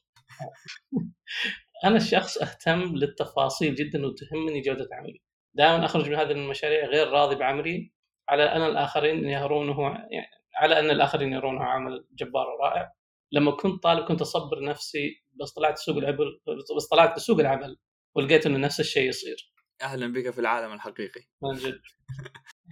أنا 1.86 1.96
الشخص 1.98 2.38
أهتم 2.38 2.96
للتفاصيل 2.96 3.76
جدا 3.76 4.06
وتهمني 4.06 4.62
جودة 4.62 4.88
عملي. 4.92 5.22
دائما 5.54 5.86
أخرج 5.86 6.10
من 6.10 6.16
هذه 6.16 6.32
المشاريع 6.32 6.86
غير 6.86 7.08
راضي 7.08 7.36
بعملي 7.36 7.92
على 8.30 8.44
أن 8.44 8.62
الآخرين 8.62 9.30
يرونه 9.30 9.82
يعني 10.12 10.28
على 10.56 10.80
أن 10.80 10.90
الآخرين 10.90 11.34
يرونه 11.34 11.64
عمل 11.64 12.08
جبار 12.14 12.48
ورائع. 12.48 12.92
لما 13.32 13.52
كنت 13.52 13.84
طالب 13.84 14.06
كنت 14.06 14.22
أصبر 14.22 14.64
نفسي 14.64 15.27
بس 15.42 15.52
طلعت 15.52 15.78
سوق 15.78 15.98
العمل 15.98 16.40
بس 16.78 16.88
طلعت 16.88 17.16
بسوق 17.16 17.40
العمل 17.40 17.78
ولقيت 18.16 18.46
إنه 18.46 18.58
نفس 18.58 18.80
الشيء 18.80 19.10
يصير. 19.10 19.54
أهلا 19.82 20.14
بك 20.14 20.30
في 20.30 20.40
العالم 20.42 20.74
الحقيقي. 20.74 21.22
من 21.42 21.54
جد. 21.56 21.82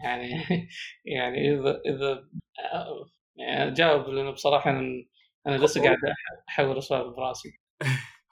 يعني 0.03 0.29
يعني 1.15 1.53
اذا 1.53 1.81
إذا 1.85 2.29
يعني 3.35 3.71
جاوب 3.71 4.09
لأنه 4.09 4.31
بصراحة 4.31 4.69
أنا 4.69 5.05
أنا 5.47 5.57
لسه 5.57 5.83
قاعد 5.83 5.97
أحاول 6.49 6.77
اسولف 6.77 7.15
براسي. 7.15 7.49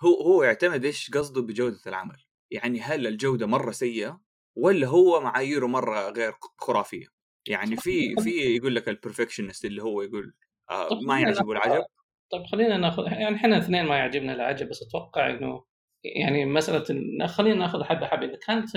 هو 0.03 0.21
هو 0.21 0.43
يعتمد 0.43 0.85
إيش 0.85 1.11
قصده 1.11 1.41
بجودة 1.41 1.79
العمل؟ 1.87 2.23
يعني 2.51 2.81
هل 2.81 3.07
الجودة 3.07 3.47
مرة 3.47 3.71
سيئة 3.71 4.21
ولا 4.57 4.87
هو 4.87 5.21
معاييره 5.21 5.67
مرة 5.67 6.09
غير 6.09 6.33
خرافية؟ 6.57 7.05
يعني 7.47 7.75
في 7.75 8.15
في 8.15 8.55
يقول 8.55 8.75
لك 8.75 8.89
البرفكشنست 8.89 9.65
اللي 9.65 9.83
هو 9.83 10.01
يقول 10.01 10.35
آه 10.69 10.99
ما 11.07 11.19
يعجبه 11.19 11.51
العجب. 11.51 11.85
طيب 12.31 12.45
خلينا 12.51 12.77
ناخذ 12.77 13.03
يعني 13.03 13.35
إحنا 13.35 13.57
اثنين 13.57 13.85
ما 13.85 13.97
يعجبنا 13.97 14.33
العجب 14.33 14.69
بس 14.69 14.83
أتوقع 14.83 15.29
إنه 15.29 15.63
يعني 16.03 16.45
مسألة 16.45 16.85
خلينا 17.27 17.55
ناخذ 17.55 17.83
حبة 17.83 18.07
حبة. 18.07 18.25
إذا 18.25 18.39
كانت 18.47 18.69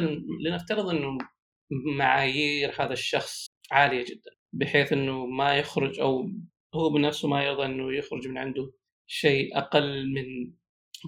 لنفترض 0.46 0.88
إنه 0.88 1.18
معايير 1.96 2.72
هذا 2.80 2.92
الشخص 2.92 3.46
عالية 3.70 4.04
جدا 4.04 4.30
بحيث 4.52 4.92
إنه 4.92 5.26
ما 5.26 5.58
يخرج 5.58 6.00
أو 6.00 6.30
هو 6.74 6.90
بنفسه 6.90 7.28
ما 7.28 7.44
يرضى 7.44 7.64
إنه 7.64 7.96
يخرج 7.96 8.28
من 8.28 8.38
عنده 8.38 8.72
شيء 9.06 9.58
أقل 9.58 10.12
من 10.12 10.52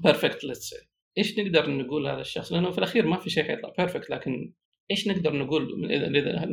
perfect 0.04 0.44
let's 0.44 0.74
إيش 1.18 1.38
نقدر 1.38 1.70
نقول 1.70 2.06
هذا 2.06 2.20
الشخص؟ 2.20 2.52
لأنه 2.52 2.70
في 2.70 2.78
الأخير 2.78 3.06
ما 3.06 3.16
في 3.16 3.30
شيء 3.30 3.44
حيطلع 3.44 3.72
perfect 3.78 4.10
لكن 4.10 4.54
إيش 4.90 5.08
نقدر 5.08 5.36
نقول 5.36 5.92
إذا 5.92 6.06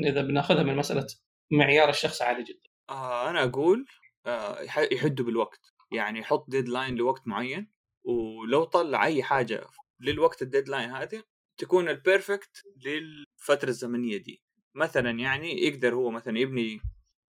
إذا 0.09 0.21
بناخذها 0.21 0.63
من 0.63 0.75
مسألة 0.75 1.07
معيار 1.51 1.89
الشخص 1.89 2.21
عالي 2.21 2.43
جدا. 2.43 2.69
آه 2.89 3.29
أنا 3.29 3.43
أقول 3.43 3.85
آه 4.25 4.57
يحدوا 4.91 5.25
بالوقت. 5.25 5.74
يعني 5.91 6.19
يحط 6.19 6.49
deadline 6.49 6.95
لوقت 6.95 7.27
معين 7.27 7.67
ولو 8.03 8.63
طلع 8.63 9.05
أي 9.05 9.23
حاجة 9.23 9.67
للوقت 9.99 10.41
ال 10.41 10.47
deadline 10.47 10.89
هذه 10.89 11.23
تكون 11.57 11.89
ال 11.89 11.98
perfect 11.99 12.63
للفترة 12.85 13.69
الزمنية 13.69 14.17
دي. 14.17 14.41
مثلا 14.75 15.09
يعني 15.09 15.65
يقدر 15.67 15.95
هو 15.95 16.11
مثلا 16.11 16.39
يبني 16.39 16.81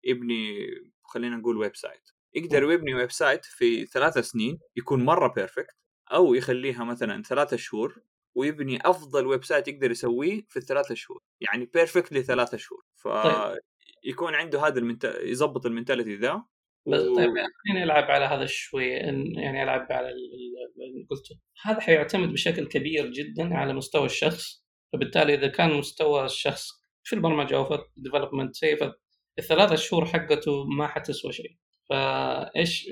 يبني 0.03 0.67
خلينا 1.03 1.35
نقول 1.35 1.57
website 1.57 2.09
يقدر 2.33 2.71
يبني 2.71 2.93
website 2.93 3.45
في 3.45 3.85
ثلاثة 3.85 4.21
سنين 4.21 4.59
يكون 4.75 5.05
مرة 5.05 5.33
perfect 5.33 5.75
أو 6.11 6.33
يخليها 6.33 6.83
مثلا 6.83 7.23
ثلاثة 7.23 7.57
شهور 7.57 8.01
ويبني 8.35 8.79
أفضل 8.81 9.27
website 9.27 9.67
يقدر 9.67 9.91
يسويه 9.91 10.45
في 10.49 10.57
الثلاثة 10.57 10.95
شهور. 10.95 11.21
يعني 11.41 11.65
perfect 11.65 12.13
لثلاثة 12.13 12.57
شهور. 12.57 12.85
فيكون 12.95 14.27
طيب. 14.27 14.35
عنده 14.35 14.67
هذا 14.67 14.79
ال 14.79 14.84
ment... 14.84 15.19
يظبط 15.21 15.65
ال 15.65 15.70
mentality 15.70 16.15
ذا 16.15 16.45
بس. 16.87 17.01
طيب 17.01 17.31
خليني 17.67 17.83
ألعب 17.83 18.03
على 18.03 18.25
هذا 18.25 18.45
شوي 18.45 18.87
يعني 18.87 19.63
ألعب 19.63 19.87
على 19.91 20.09
اللي 20.09 21.07
قلته. 21.09 21.39
هذا 21.63 21.79
حيعتمد 21.79 22.33
بشكل 22.33 22.67
كبير 22.67 23.11
جدا 23.11 23.55
على 23.55 23.73
مستوى 23.73 24.05
الشخص. 24.05 24.65
فبالتالي 24.93 25.33
إذا 25.33 25.47
كان 25.47 25.73
مستوى 25.73 26.25
الشخص 26.25 26.69
في 27.03 27.15
البرمجة 27.15 27.55
أو 27.55 27.65
في 27.65 27.79
ال 27.97 28.02
development 28.02 28.55
الثلاثة 29.39 29.75
شهور 29.75 30.05
حقته 30.05 30.65
ما 30.77 30.87
حتسوى 30.87 31.31
شيء. 31.31 31.51
فايش 31.89 32.89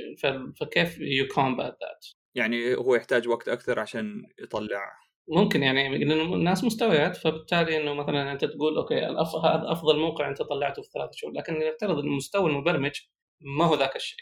فكيف 0.59 0.99
you 0.99 1.27
combat 1.27 1.77
that 1.81 2.05
يعني 2.35 2.75
هو 2.75 2.95
يحتاج 2.95 3.27
وقت 3.27 3.49
أكثر 3.49 3.79
عشان 3.79 4.23
يطلع. 4.43 4.91
ممكن 5.27 5.63
يعني 5.63 5.97
لأنه 5.97 6.35
الناس 6.35 6.63
مستويات 6.63 7.17
فبالتالي 7.17 7.77
إنه 7.77 7.93
مثلا 7.93 8.31
أنت 8.31 8.45
تقول 8.45 8.77
okay 8.77 8.95
هذا 8.95 9.71
أفضل 9.71 9.99
موقع 9.99 10.29
أنت 10.29 10.41
طلعته 10.41 10.81
في 10.81 10.89
ثلاثة 10.93 11.11
شهور. 11.13 11.33
لكن 11.33 11.53
نفترض 11.53 11.99
إنه 11.99 12.11
مستوى 12.11 12.49
المبرمج 12.49 13.01
ما 13.43 13.65
هو 13.65 13.75
ذاك 13.75 13.95
الشيء 13.95 14.19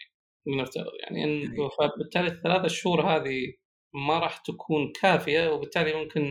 نفترض 0.47 0.91
يعني 0.99 1.23
انه 1.23 1.69
فبالتالي 1.69 2.27
الثلاثة 2.27 2.67
شهور 2.67 3.01
هذه 3.01 3.53
ما 3.93 4.19
راح 4.19 4.37
تكون 4.37 4.91
كافية 5.01 5.49
وبالتالي 5.49 5.93
ممكن 5.93 6.21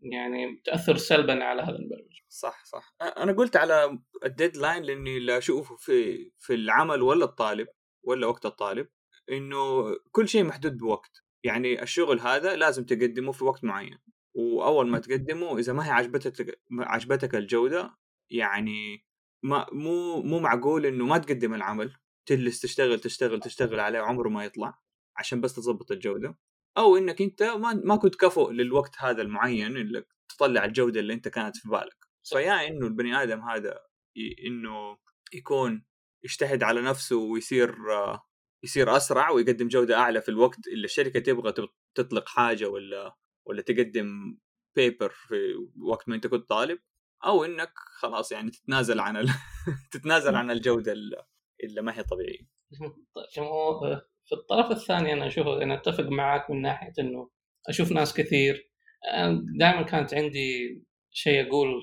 يعني 0.00 0.62
تأثر 0.64 0.96
سلبا 0.96 1.44
على 1.44 1.62
هذا 1.62 1.76
المبرمج. 1.76 2.20
صح 2.28 2.64
صح. 2.64 2.94
أنا 3.16 3.32
قلت 3.32 3.56
على 3.56 3.98
الديدلاين 4.24 4.82
لإني 4.82 5.18
لا 5.18 5.38
أشوفه 5.38 5.76
في 5.76 6.30
في 6.38 6.54
العمل 6.54 7.02
ولا 7.02 7.24
الطالب 7.24 7.68
ولا 8.02 8.26
وقت 8.26 8.46
الطالب 8.46 8.88
إنه 9.30 9.84
كل 10.12 10.28
شيء 10.28 10.44
محدود 10.44 10.76
بوقت. 10.76 11.24
يعني 11.44 11.82
الشغل 11.82 12.20
هذا 12.20 12.56
لازم 12.56 12.84
تقدمه 12.84 13.32
في 13.32 13.44
وقت 13.44 13.64
معين. 13.64 13.98
وأول 14.34 14.88
ما 14.88 14.98
تقدمه 14.98 15.58
إذا 15.58 15.72
ما 15.72 15.86
هي 15.86 15.90
عجبتك 15.90 16.60
عجبتك 16.72 17.34
الجودة 17.34 17.96
يعني 18.30 19.04
ما 19.42 19.66
مو 19.72 20.22
مو 20.22 20.38
معقول 20.38 20.86
إنه 20.86 21.06
ما 21.06 21.18
تقدم 21.18 21.54
العمل. 21.54 21.96
تجلس 22.28 22.60
تشتغل 22.60 23.00
تشتغل 23.00 23.40
تشتغل 23.40 23.80
عليه 23.80 23.98
عمره 23.98 24.28
ما 24.28 24.44
يطلع 24.44 24.78
عشان 25.16 25.40
بس 25.40 25.54
تظبط 25.54 25.90
الجودة. 25.90 26.38
أو 26.78 26.96
إنك 26.96 27.22
أنت 27.22 27.42
ما 27.42 27.74
ما 27.84 27.96
كنت 27.96 28.14
كفؤ 28.14 28.50
للوقت 28.50 28.96
هذا 28.98 29.22
المعين 29.22 29.76
اللي 29.76 30.04
تطلع 30.28 30.64
الجودة 30.64 31.00
اللي 31.00 31.14
أنت 31.14 31.28
كانت 31.28 31.56
في 31.56 31.68
بالك. 31.68 32.08
فيا 32.24 32.68
إنه 32.68 32.86
البني 32.86 33.22
آدم 33.22 33.40
هذا 33.40 33.80
إنه 34.46 34.98
يكون 35.34 35.84
يجتهد 36.24 36.62
على 36.62 36.82
نفسه 36.82 37.16
ويصير 37.16 37.76
يصير 38.64 38.96
أسرع 38.96 39.30
ويقدم 39.30 39.68
جودة 39.68 39.96
أعلى 39.96 40.20
في 40.22 40.28
الوقت 40.28 40.68
اللي 40.68 40.84
الشركة 40.84 41.20
تبغى 41.20 41.68
تطلق 41.94 42.28
حاجة 42.28 42.68
ولا 42.68 43.16
ولا 43.46 43.62
تقدم 43.62 44.38
paper 44.76 45.10
في 45.10 45.54
وقت 45.82 46.08
ما 46.08 46.14
أنت 46.14 46.26
كنت 46.26 46.48
طالب. 46.48 46.78
أو 47.24 47.44
إنك 47.44 47.72
خلاص 48.00 48.32
يعني 48.32 48.50
تتنازل 48.50 49.00
عن 49.00 49.16
ال... 49.16 49.28
تتنازل 49.92 50.34
عن 50.34 50.50
الجودة 50.50 50.92
اللي 51.64 51.82
ما 51.82 51.98
هي 51.98 52.02
طبيعية. 52.02 52.48
طيب 53.82 54.00
في 54.24 54.34
الطرف 54.34 54.70
الثاني 54.70 55.12
أنا 55.12 55.26
أشوف 55.26 55.46
أنا 55.46 55.74
أتفق 55.74 56.04
معك 56.04 56.50
من 56.50 56.62
ناحية 56.62 56.92
إنه 56.98 57.30
أشوف 57.68 57.92
ناس 57.92 58.14
كثير. 58.14 58.70
دائما 59.58 59.82
كانت 59.82 60.14
عندي 60.14 60.80
شيء 61.10 61.48
أقول 61.48 61.82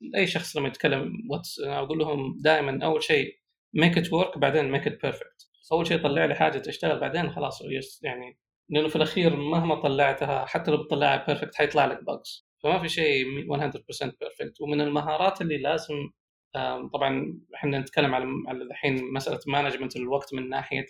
لأي 0.00 0.26
شخص 0.26 0.56
لما 0.56 0.68
يتكلم 0.68 1.12
what's 1.30 1.60
أقول 1.60 1.98
لهم 1.98 2.36
دائما 2.40 2.84
أول 2.84 3.02
شيء 3.02 3.38
make 3.74 3.98
it 3.98 4.12
work 4.12 4.38
بعدين 4.38 4.70
make 4.70 4.86
it 4.86 5.02
perfect 5.02 5.50
أول 5.72 5.86
شيء 5.86 6.02
طلع 6.02 6.24
لي 6.24 6.34
حاجة 6.34 6.58
تشتغل 6.58 7.00
بعدين 7.00 7.30
خلاص 7.30 7.62
يعني 8.02 8.38
لأنه 8.68 8.88
في 8.88 8.96
الأخير 8.96 9.36
مهما 9.36 9.74
طلعتها 9.82 10.46
حتى 10.46 10.70
لو 10.70 10.82
بتطلعها 10.82 11.26
perfect 11.26 11.54
حيطلع 11.54 11.84
لك 11.86 12.04
bugs 12.04 12.46
فما 12.62 12.78
في 12.78 12.88
شيء 12.88 13.24
100% 13.24 14.18
perfect 14.20 14.60
ومن 14.60 14.80
المهارات 14.80 15.40
اللي 15.40 15.58
لازم 15.58 15.94
طبعا 16.92 17.40
إحنا 17.54 17.78
نتكلم 17.78 18.14
على 18.14 18.26
على 18.48 18.62
الحين 18.64 19.12
مسألة 19.12 19.40
management 19.46 19.96
الوقت 19.96 20.34
من 20.34 20.48
ناحية 20.48 20.86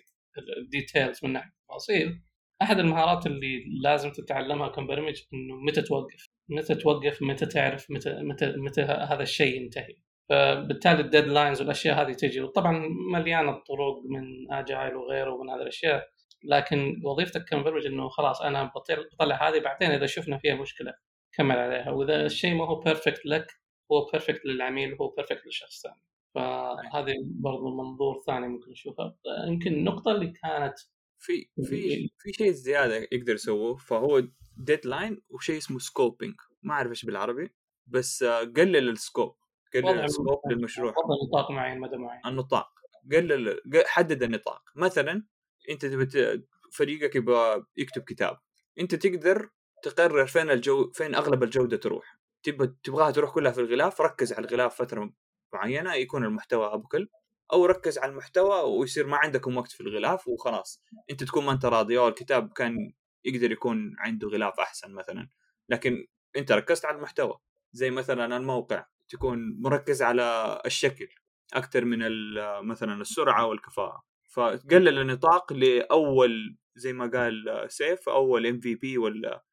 ال 0.58 0.67
details 0.67 1.25
من 1.25 1.32
ناحية 1.32 1.50
التفاصيل. 1.50 2.22
أحد 2.62 2.78
المهارات 2.78 3.26
اللي 3.26 3.64
لازم 3.82 4.12
تتعلمها 4.12 4.68
كمبرمج 4.68 5.22
إنه 5.34 5.54
متى 5.56 5.82
توقف 5.82 6.28
متى 6.48 6.75
توقف 6.75 7.22
متى 7.22 7.46
تعرف 7.46 7.90
متى 7.90 8.22
متى 8.22 8.54
متى 8.56 8.82
هذا 8.82 9.22
الشيء 9.22 9.62
ينتهي. 9.62 9.96
فبالتالي 10.30 11.00
ال 11.00 11.06
deadlines 11.06 11.60
والأشياء 11.60 12.02
هذه 12.02 12.12
تجي. 12.12 12.40
وطبعا 12.40 12.88
مليانة 13.12 13.50
الطرق 13.50 14.02
من 14.08 14.52
agile 14.52 14.94
وغيره 14.96 15.30
ومن 15.32 15.50
هذه 15.50 15.62
الأشياء. 15.62 16.08
لكن 16.44 17.02
وظيفتك 17.04 17.44
كمبرمج 17.44 17.86
إنه 17.86 18.08
خلاص 18.08 18.42
أنا 18.42 18.72
بطلع 19.12 19.48
هذه 19.48 19.60
بعدين 19.60 19.90
إذا 19.90 20.06
شفنا 20.06 20.38
فيها 20.38 20.54
مشكلة 20.54 20.94
كمل 21.32 21.58
عليها. 21.58 21.90
وإذا 21.90 22.26
الشيء 22.26 22.54
ما 22.54 22.64
هو 22.66 22.80
perfect 22.80 23.26
لك 23.26 23.46
هو 23.92 24.10
perfect 24.12 24.46
للعميل 24.46 24.94
هو 24.94 25.08
perfect 25.08 25.46
للشخص 25.46 25.84
الثاني 25.86 26.02
فهذه 26.34 27.14
برضو 27.24 27.76
منظور 27.76 28.22
ثاني 28.26 28.48
ممكن 28.48 28.70
نشوفها 28.70 29.18
يمكن 29.48 29.72
النقطة 29.72 30.12
اللي 30.12 30.32
كانت 30.42 30.74
في 31.18 31.50
في 31.62 32.08
في 32.18 32.32
شيء 32.32 32.50
زيادة 32.50 33.08
يقدر 33.12 33.34
يسووه 33.34 33.76
فهو 33.76 34.22
deadline 34.56 35.22
وشيء 35.30 35.56
اسمه 35.56 35.78
scoping 35.78 36.34
ما 36.62 36.74
أعرف 36.74 36.90
إيش 36.90 37.04
بالعربي 37.04 37.54
بس 37.86 38.24
قلل 38.24 38.88
ال 38.88 38.96
scope 38.96 39.36
قلل 39.74 40.04
ال 40.04 40.10
scope 40.10 40.40
للمشروع. 40.50 40.94
نطاق 41.28 41.50
معين 41.50 41.80
مدى 41.80 41.96
معين. 41.96 42.20
النطاق. 42.26 42.68
قلل 43.12 43.60
حدد 43.86 44.22
النطاق. 44.22 44.62
مثلا 44.76 45.24
أنت 45.70 45.86
تبي 45.86 46.46
فريقك 46.72 47.16
يبغى 47.16 47.64
يكتب 47.76 48.02
كتاب. 48.02 48.38
أنت 48.80 48.94
تقدر 48.94 49.50
تقرر 49.82 50.26
فين 50.26 50.50
الجو 50.50 50.90
فين 50.92 51.14
أغلب 51.14 51.42
الجودة 51.42 51.76
تروح. 51.76 52.15
تبغاها 52.82 53.10
تروح 53.10 53.30
كلها 53.30 53.52
في 53.52 53.60
الغلاف 53.60 54.00
ركز 54.00 54.32
على 54.32 54.46
الغلاف 54.46 54.74
فترة 54.74 55.12
معينة 55.52 55.94
يكون 55.94 56.24
المحتوى 56.24 56.74
ابو 56.74 56.88
كلب 56.88 57.08
أو 57.52 57.66
ركز 57.66 57.98
على 57.98 58.12
المحتوى 58.12 58.78
ويصير 58.78 59.06
ما 59.06 59.16
عندكم 59.16 59.56
وقت 59.56 59.72
في 59.72 59.80
الغلاف 59.80 60.28
وخلاص. 60.28 60.82
أنت 61.10 61.24
تكون 61.24 61.44
ما 61.44 61.52
أنت 61.52 61.64
راضي 61.64 61.98
أو 61.98 62.08
الكتاب 62.08 62.52
كان 62.52 62.92
يقدر 63.24 63.52
يكون 63.52 63.94
عنده 63.98 64.28
غلاف 64.28 64.60
أحسن 64.60 64.92
مثلا 64.94 65.28
لكن 65.68 66.06
أنت 66.36 66.52
ركزت 66.52 66.84
على 66.84 66.96
المحتوى. 66.96 67.38
زي 67.72 67.90
مثلا 67.90 68.36
الموقع 68.36 68.86
تكون 69.08 69.60
مركز 69.62 70.02
على 70.02 70.60
الشكل 70.66 71.08
أكثر 71.54 71.84
من 71.84 71.98
مثلا 72.68 73.00
السرعة 73.00 73.46
والكفاءة. 73.46 74.02
فتقلل 74.28 74.98
النطاق 74.98 75.52
لأول 75.52 76.56
زي 76.76 76.92
ما 76.92 77.06
قال 77.06 77.64
سيف 77.68 78.08
أول 78.08 78.46
MVP 78.46 78.98
ولا 78.98 79.44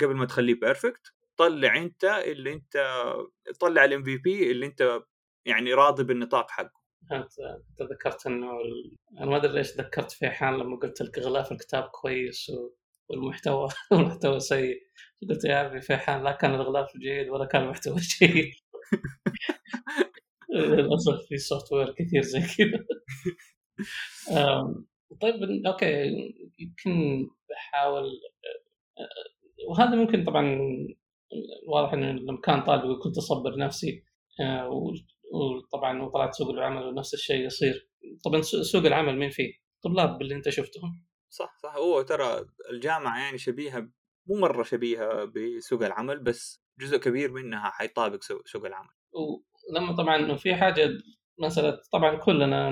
قبل 0.00 0.16
ما 0.16 0.26
تخليه 0.26 0.54
perfect 0.54 1.15
طلع 1.36 1.76
أنت 1.76 2.04
اللي 2.04 2.52
أنت 2.52 2.76
طلع 3.60 3.84
ال 3.84 4.02
MVP 4.04 4.50
اللي 4.50 4.66
أنت 4.66 5.00
يعني 5.46 5.74
راضي 5.74 6.04
بالنطاق 6.04 6.50
حقه. 6.50 6.86
أنت 7.12 7.82
ذكرت 7.82 8.26
إنه 8.26 8.50
أنا 9.18 9.26
ما 9.26 9.36
أدري 9.36 9.52
ليش 9.52 9.76
ذكرت 9.76 10.10
في 10.12 10.30
حال 10.30 10.58
لما 10.58 10.76
قلت 10.76 11.02
لك 11.02 11.18
غلاف 11.18 11.52
الكتاب 11.52 11.82
كويس 11.84 12.52
والمحتوى 13.10 13.68
المحتوى 13.92 14.40
سيء. 14.40 14.82
قلت 15.30 15.44
يا 15.44 15.66
أبي 15.66 15.80
في 15.80 15.96
حال 15.96 16.24
لا 16.24 16.32
كان 16.32 16.54
الغلاف 16.54 16.96
جيد 16.96 17.28
ولا 17.28 17.44
كان 17.44 17.62
المحتوى 17.62 17.96
جيد. 18.20 18.52
للأسف 20.54 21.26
في 21.28 21.36
software 21.38 21.92
كثير 21.92 22.22
زي 22.22 22.40
كذا. 22.40 22.86
طيب 25.20 25.66
okay 25.66 26.06
يمكن 26.58 27.26
بحاول 27.50 28.20
وهذا 29.68 29.96
ممكن 29.96 30.24
طبعا 30.24 30.58
واضح 31.68 31.92
إنه 31.92 32.12
لما 32.12 32.40
كان 32.40 32.62
طالب 32.62 32.98
كنت 32.98 33.18
أصبر 33.18 33.56
نفسي 33.56 34.04
وطبعا 35.32 36.02
وطلعت 36.02 36.34
سوق 36.34 36.50
العمل 36.50 36.82
ونفس 36.82 37.14
الشيء 37.14 37.46
يصير. 37.46 37.90
طبعا 38.24 38.42
سوق 38.42 38.84
العمل 38.84 39.18
مين 39.18 39.30
فيه؟ 39.30 39.52
طلاب 39.84 40.22
اللي 40.22 40.34
أنت 40.34 40.48
شفتهم. 40.48 41.06
صح 41.28 41.56
صح. 41.62 41.76
هو 41.76 42.02
ترى 42.02 42.46
الجامعة 42.70 43.20
يعني 43.24 43.38
شبيهة 43.38 43.88
مو 44.26 44.40
مرة 44.40 44.62
شبيهة 44.62 45.24
بسوق 45.24 45.82
العمل 45.82 46.22
بس 46.22 46.62
جزء 46.80 46.96
كبير 46.96 47.32
منها 47.32 47.70
حيطابق 47.70 48.20
سوق 48.44 48.66
العمل. 48.66 48.88
ولما 49.72 49.96
طبعا 49.96 50.36
في 50.36 50.54
حاجة 50.54 50.88
مسألة 51.38 51.80
طبعا 51.92 52.16
كلنا 52.16 52.68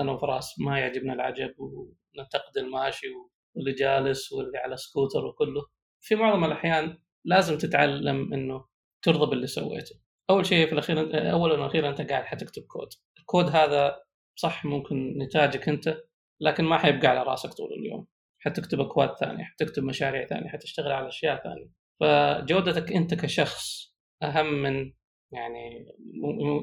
أنا 0.00 0.12
وفراس 0.12 0.54
ما 0.58 0.78
يعجبنا 0.78 1.12
العجب 1.12 1.54
وننتقد 1.58 2.56
الماشي 2.56 3.06
واللي 3.54 3.72
جالس 3.72 4.32
واللي 4.32 4.58
على 4.58 4.76
سكوتر 4.76 5.26
وكله. 5.26 5.62
في 6.00 6.14
معظم 6.14 6.44
الأحيان 6.44 6.98
لازم 7.24 7.58
تتعلم 7.58 8.34
إنه 8.34 8.64
ترضى 9.02 9.30
باللي 9.30 9.46
سويته. 9.46 10.00
أول 10.30 10.46
شيء 10.46 10.66
في 10.66 10.72
الأخير 10.72 10.98
اولا 11.32 11.60
وأخيرا 11.60 11.88
أنت 11.88 12.00
قاعد 12.00 12.24
حتكتب 12.24 12.62
كود. 12.62 12.88
الكود 13.18 13.44
هذا 13.44 14.02
صح 14.36 14.64
ممكن 14.64 15.18
نتاجك 15.18 15.68
أنت 15.68 15.96
لكن 16.40 16.64
ما 16.64 16.78
حيبقى 16.78 17.08
على 17.08 17.22
راسك 17.22 17.50
طول 17.54 17.68
اليوم. 17.72 18.06
حتكتب 18.42 18.80
أكواد 18.80 19.16
ثانية 19.16 19.44
حتكتب 19.44 19.82
مشاريع 19.82 20.26
ثانية 20.26 20.48
حتشتغل 20.48 20.92
على 20.92 21.08
أشياء 21.08 21.42
ثانية. 21.42 21.70
فجودتك 22.00 22.92
أنت 22.92 23.14
كشخص 23.14 23.94
أهم 24.22 24.62
من 24.62 24.92
يعني 25.32 25.86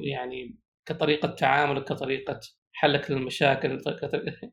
يعني 0.03 0.59
كطريقة 0.85 1.27
تعاملك 1.27 1.83
كطريقة 1.83 2.39
حلك 2.73 3.11
للمشاكل 3.11 3.81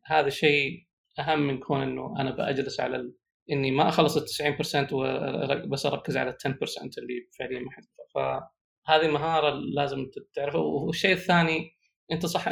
هذا 0.06 0.28
شيء 0.28 0.86
أهم 1.18 1.40
من 1.40 1.58
كون 1.58 1.82
إنه 1.82 2.20
أنا 2.20 2.30
بجلس 2.30 2.80
على. 2.80 3.12
إني 3.50 3.70
ما 3.70 3.88
أخلص 3.88 4.16
ال 4.16 4.24
90% 4.24 5.68
بس 5.68 5.86
أركز 5.86 6.16
على 6.16 6.30
ال 6.30 6.36
10% 6.36 6.98
اللي 6.98 7.28
فعليا 7.38 7.60
ما 7.60 7.70
فهذه 8.14 9.08
مهاره 9.08 9.50
لازم 9.50 10.06
تعرفها. 10.34 10.60
والشيء 10.60 11.12
الثاني 11.12 11.70
أنت 12.12 12.26
صح 12.26 12.48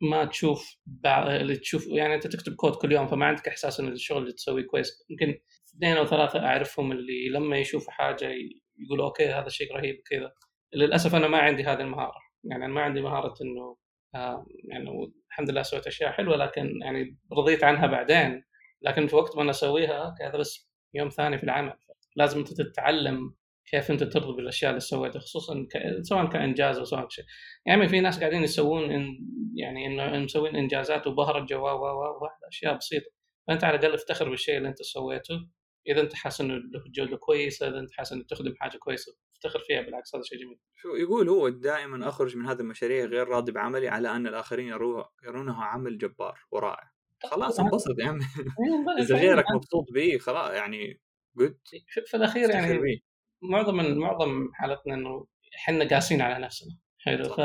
ما 0.00 0.24
تشوف 0.24 0.78
اللي 1.06 1.56
تشوف 1.56 1.86
يعني 1.86 2.14
أنت 2.14 2.26
تكتب 2.26 2.54
كود 2.54 2.74
كل 2.74 2.92
يوم 2.92 3.06
فما 3.06 3.26
عندك 3.26 3.48
إحساس 3.48 3.80
إن 3.80 3.88
الشغل 3.88 4.22
اللي 4.22 4.32
تسويه 4.32 4.66
كويس. 4.66 5.04
يمكن 5.10 5.38
اثنين 5.76 5.96
أو 5.96 6.06
ثلاثة 6.06 6.38
أعرفهم 6.38 6.92
اللي 6.92 7.28
لما 7.28 7.56
يشوفوا 7.58 7.92
حاجة 7.92 8.32
يقولوا 8.78 9.06
okay 9.06 9.26
هذا 9.26 9.48
شيء 9.48 9.74
رهيب 9.76 10.02
كذا 10.10 10.32
للأسف 10.74 11.14
أنا 11.14 11.28
ما 11.28 11.38
عندي 11.38 11.62
هذه 11.64 11.80
المهارة. 11.80 12.20
يعني 12.44 12.64
أنا 12.64 12.74
ما 12.74 12.80
عندي 12.80 13.00
مهارة 13.00 13.34
إنه 13.42 13.76
آه 14.14 14.46
يعني 14.64 15.12
الحمد 15.28 15.50
لله 15.50 15.62
سويت 15.62 15.86
أشياء 15.86 16.12
حلوة 16.12 16.36
لكن 16.36 16.80
يعني 16.82 17.18
رضيت 17.32 17.64
عنها 17.64 17.86
بعدين. 17.86 18.42
لكن 18.86 19.06
في 19.06 19.16
وقت 19.16 19.36
ما 19.36 19.42
أنا 19.42 19.50
أسويها 19.50 20.14
هذا 20.22 20.38
بس 20.38 20.70
يوم 20.94 21.08
ثاني 21.08 21.38
في 21.38 21.44
العمل. 21.44 21.72
لازم 22.16 22.38
أنت 22.38 22.52
تتعلم 22.52 23.34
كيف 23.70 23.90
أنت 23.90 24.02
ترضى 24.02 24.36
بالاشياء 24.36 24.70
اللي 24.70 24.80
سويتها 24.80 25.18
خصوصا 25.18 25.66
ك... 25.70 26.02
سواء 26.02 26.26
كإنجاز 26.26 26.78
أو 26.78 26.84
سواء 26.84 27.08
شيء. 27.08 27.24
يعني 27.66 27.88
في 27.88 28.00
ناس 28.00 28.20
قاعدين 28.20 28.42
يسوون 28.42 28.90
إن... 28.90 29.06
يعني 29.54 29.86
إنه 29.86 30.24
مسوين 30.24 30.56
إنجازات 30.56 31.06
وبهرت 31.06 31.48
جوا 31.48 31.70
و 31.70 31.84
و 31.84 32.28
أشياء 32.48 32.76
بسيطة. 32.76 33.10
فأنت 33.48 33.64
على 33.64 33.76
الأقل 33.76 33.94
افتخر 33.94 34.28
بالشيء 34.30 34.56
اللي 34.56 34.68
أنت 34.68 34.82
سويته. 34.82 35.48
إذا 35.88 36.00
أنت 36.00 36.14
حاسس 36.14 36.40
إنه 36.40 36.54
الجوده 36.86 37.16
كويسة 37.16 37.68
إذا 37.68 37.78
أنت 37.78 37.92
حاسس 37.92 38.12
انك 38.12 38.26
تخدم 38.28 38.54
حاجة 38.60 38.76
كويسة 38.76 39.16
افتخر 39.32 39.60
فيها 39.60 39.82
بالعكس 39.82 40.14
هذا 40.14 40.24
شيء 40.24 40.38
جميل. 40.38 40.58
شو 40.74 40.88
يقول 40.88 41.28
هو 41.28 41.48
دائما 41.48 42.08
أخرج 42.08 42.36
من 42.36 42.46
هذه 42.46 42.60
المشاريع 42.60 43.04
غير 43.04 43.28
راضي 43.28 43.52
بعملي 43.52 43.88
على 43.88 44.08
أن 44.08 44.26
الآخرين 44.26 44.68
يروها 44.68 45.10
يرونه 45.24 45.64
عمل 45.64 45.98
جبار 45.98 46.38
ورائع. 46.50 46.95
خلاص 47.24 47.60
انبسط 47.60 47.98
يا 47.98 48.08
عمي 48.08 48.24
إذا 49.02 49.16
غيرك 49.16 49.44
مبسوط 49.54 49.84
به 49.94 50.18
خلاص 50.18 50.50
يعني 50.54 51.00
جود 51.36 51.58
في 52.06 52.16
الأخير 52.16 52.50
يعني 52.50 53.02
معظم 53.42 53.98
معظم 53.98 54.48
حالتنا 54.54 54.94
إنه 54.94 55.26
إحنا 55.56 55.88
قاسين 55.88 56.20
على 56.20 56.44
نفسنا 56.44 56.76
حلو؟ 56.98 57.24
ف... 57.24 57.40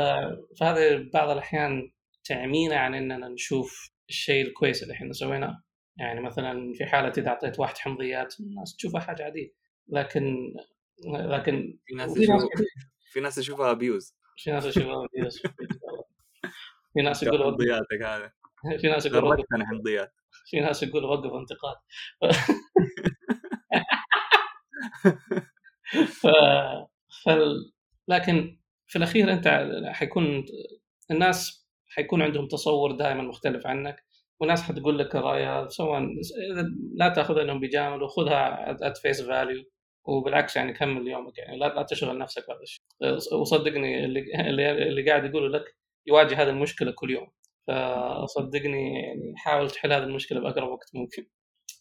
فهذا 0.60 1.10
بعض 1.14 1.30
الأحيان 1.30 1.92
تعمينا 2.24 2.76
عن 2.76 2.94
إننا 2.94 3.28
نشوف 3.28 3.92
الشيء 4.08 4.46
الكويس 4.46 4.82
اللي 4.82 4.94
إحنا 4.94 5.12
سويناه. 5.12 5.62
يعني 5.96 6.20
مثلا 6.20 6.72
في 6.74 6.86
حالة 6.86 7.12
إذا 7.18 7.28
أعطيت 7.28 7.58
واحد 7.58 7.78
حمضيات 7.78 8.40
الناس 8.40 8.76
تشوفها 8.76 9.00
حاجة 9.00 9.24
عادية. 9.24 9.52
لكن 9.88 10.54
لكن 11.06 11.78
في 11.86 11.94
ناس 11.94 12.18
في 13.12 13.20
ناس 13.20 13.34
تشوفها 13.34 13.70
abuse 13.70 14.16
في 14.36 14.50
ناس 14.50 14.64
تشوفها 14.64 15.04
abuse 15.04 15.42
في 16.94 17.02
ناس 17.02 17.22
يقولوا 17.22 17.50
حمضياتك 17.50 18.02
هذا. 18.02 18.32
في 18.80 18.88
ناس 18.88 19.06
يقولوا 19.06 19.34
أنا 19.54 19.66
حمضيات 19.66 20.12
في 20.46 20.60
ناس 20.60 20.82
يقولوا 20.82 21.16
وقف 21.16 21.32
انتقاد. 21.32 21.76
ف... 26.06 26.26
ف... 27.24 27.28
لكن 28.08 28.58
في 28.86 28.98
الأخير 28.98 29.32
أنت 29.32 29.68
حيكون 29.86 30.44
الناس 31.10 31.68
حيكون 31.88 32.22
عندهم 32.22 32.48
تصور 32.48 32.92
دائما 32.92 33.22
مختلف 33.22 33.66
عنك 33.66 34.04
وناس 34.40 34.62
حتقول 34.62 34.98
لك 34.98 35.14
رايها 35.14 35.68
سواء 35.68 36.02
لا 36.94 37.08
تاخذها 37.08 37.42
إنهم 37.42 37.60
بيجاملوا 37.60 38.08
خذها 38.08 38.70
at 38.86 38.98
face 38.98 39.22
value 39.22 39.64
وبالعكس 40.04 40.56
يعني 40.56 40.72
كمل 40.72 41.08
يومك 41.08 41.38
يعني 41.38 41.58
لا 41.58 41.74
لا 41.74 41.82
تشغل 41.82 42.18
نفسك 42.18 42.44
بهذا 42.48 42.60
الشيء. 42.62 42.82
وصدقني 43.40 44.04
اللي 44.04 44.88
اللي 44.88 45.10
قاعد 45.10 45.24
يقوله 45.24 45.48
لك 45.48 45.64
يواجه 46.06 46.42
هذه 46.42 46.48
المشكلة 46.50 46.92
كل 46.92 47.10
يوم. 47.10 47.28
فصدقني 47.68 49.02
يعني 49.02 49.34
حاول 49.36 49.70
تحل 49.70 49.92
هذه 49.92 50.02
المشكلة 50.02 50.40
بأقرب 50.40 50.68
وقت 50.68 50.90
ممكن. 50.94 51.26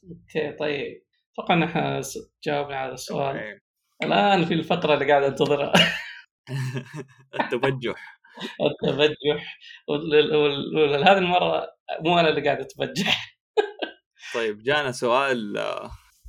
okay 0.03 0.57
طيب. 0.57 1.03
أتوقع 1.33 1.53
ان 1.53 2.01
جاوبنا 2.43 2.75
على 2.77 2.93
السؤال. 2.93 3.59
الآن 4.03 4.45
في 4.45 4.53
الفقره 4.53 4.93
اللي 4.93 5.07
قاعد 5.07 5.23
أنتظرها. 5.23 5.73
التبجح 7.39 8.21
التبجح 8.61 9.59
وهذه 9.87 11.17
المرة 11.17 11.67
مو 12.01 12.19
أنا 12.19 12.29
اللي 12.29 12.41
قاعد 12.41 12.59
اتبجح 12.59 13.37
طيب 14.33 14.57
جانا 14.63 14.91
سؤال 14.91 15.57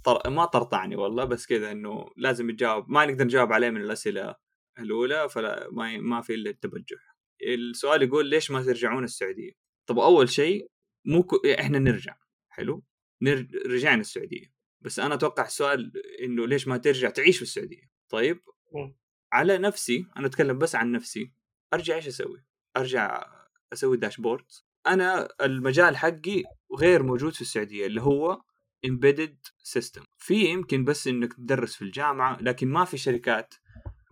طر... 0.04 0.30
ما 0.30 0.44
طرطعني 0.44 0.96
والله 0.96 1.24
بس 1.24 1.46
كذا 1.46 1.72
إنه 1.72 2.06
لازم 2.16 2.50
يتجاوب. 2.50 2.90
ما 2.90 3.06
نقدر 3.06 3.24
نجاوب 3.24 3.52
عليه 3.52 3.70
من 3.70 3.80
الأسئلة 3.80 4.34
الأولى 4.78 5.28
فلا 5.28 5.68
ما 5.72 5.98
ما 5.98 6.20
في 6.20 6.34
إلا 6.34 6.50
التبجح 6.50 7.11
السؤال 7.46 8.02
يقول 8.02 8.26
ليش 8.26 8.50
ما 8.50 8.62
ترجعون 8.62 9.04
السعودية؟ 9.04 9.52
طب 9.86 9.98
أول 9.98 10.28
شيء 10.28 10.70
مو 11.04 11.22
ك... 11.22 11.46
إحنا 11.46 11.78
نرجع 11.78 12.16
حلو؟ 12.48 12.84
نر... 13.22 13.46
رجعنا 13.66 14.00
السعودية. 14.00 14.52
بس 14.80 14.98
أنا 14.98 15.14
أتوقع 15.14 15.46
السؤال 15.46 15.92
إنه 16.22 16.46
ليش 16.46 16.68
ما 16.68 16.76
ترجع؟ 16.76 17.10
تعيش 17.10 17.36
في 17.36 17.42
السعودية. 17.42 17.90
طيب؟ 18.08 18.40
على 19.32 19.58
نفسي 19.58 20.06
أنا 20.16 20.26
أتكلم 20.26 20.58
بس 20.58 20.74
عن 20.74 20.92
نفسي 20.92 21.32
أرجع 21.74 21.94
إيش 21.94 22.06
أسوي؟ 22.06 22.44
أرجع 22.76 23.26
أسوي 23.72 23.96
داشبورد 23.96 24.44
أنا 24.86 25.28
المجال 25.40 25.96
حقي 25.96 26.42
غير 26.78 27.02
موجود 27.02 27.34
في 27.34 27.40
السعودية 27.40 27.86
اللي 27.86 28.02
هو 28.02 28.42
embedded 28.86 29.50
system. 29.78 30.04
في 30.18 30.34
يمكن 30.34 30.84
بس 30.84 31.08
إنك 31.08 31.32
تدرس 31.32 31.76
في 31.76 31.82
الجامعة 31.82 32.38
لكن 32.40 32.68
ما 32.68 32.84
في 32.84 32.96
شركات. 32.98 33.54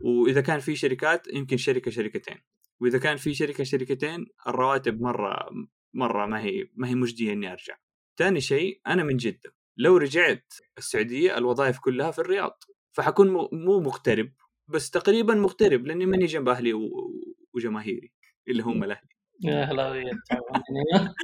وإذا 0.01 0.41
كان 0.41 0.61
في 0.61 0.77
شركات 0.77 1.29
يمكن 1.29 1.57
شركة 1.57 1.91
شركتين. 1.91 2.39
وإذا 2.81 2.99
كان 2.99 3.17
في 3.17 3.35
شركة 3.35 3.65
شركتين 3.65 4.27
الرواتب 4.47 5.01
مرة 5.01 5.49
مرة 5.95 6.27
ما 6.27 6.41
هي 6.41 6.69
ما 6.75 6.89
هي 6.89 6.95
مجدية 6.95 7.33
إني 7.33 7.53
أرجع. 7.53 7.77
ثاني 8.19 8.41
شيء 8.41 8.81
أنا 8.87 9.03
من 9.03 9.17
جدة. 9.17 9.55
لو 9.77 9.97
رجعت 9.97 10.55
السعودية 10.79 11.39
الوظائف 11.39 11.79
كلها 11.79 12.11
في 12.11 12.19
الرياض. 12.19 12.65
فحكون 12.93 13.29
مو 13.53 13.81
مغترب 13.81 14.33
بس 14.69 14.91
تقريبا 14.91 15.35
مغترب 15.35 15.87
لأني 15.87 16.07
ماني 16.07 16.27
جنب 16.27 16.49
أهلي 16.49 16.73
وجماهيري 17.55 18.13
اللي 18.49 18.63
هم 18.63 18.85
الأهلي. 18.85 19.09
يا 19.41 19.63
أهلاوية. 19.63 20.11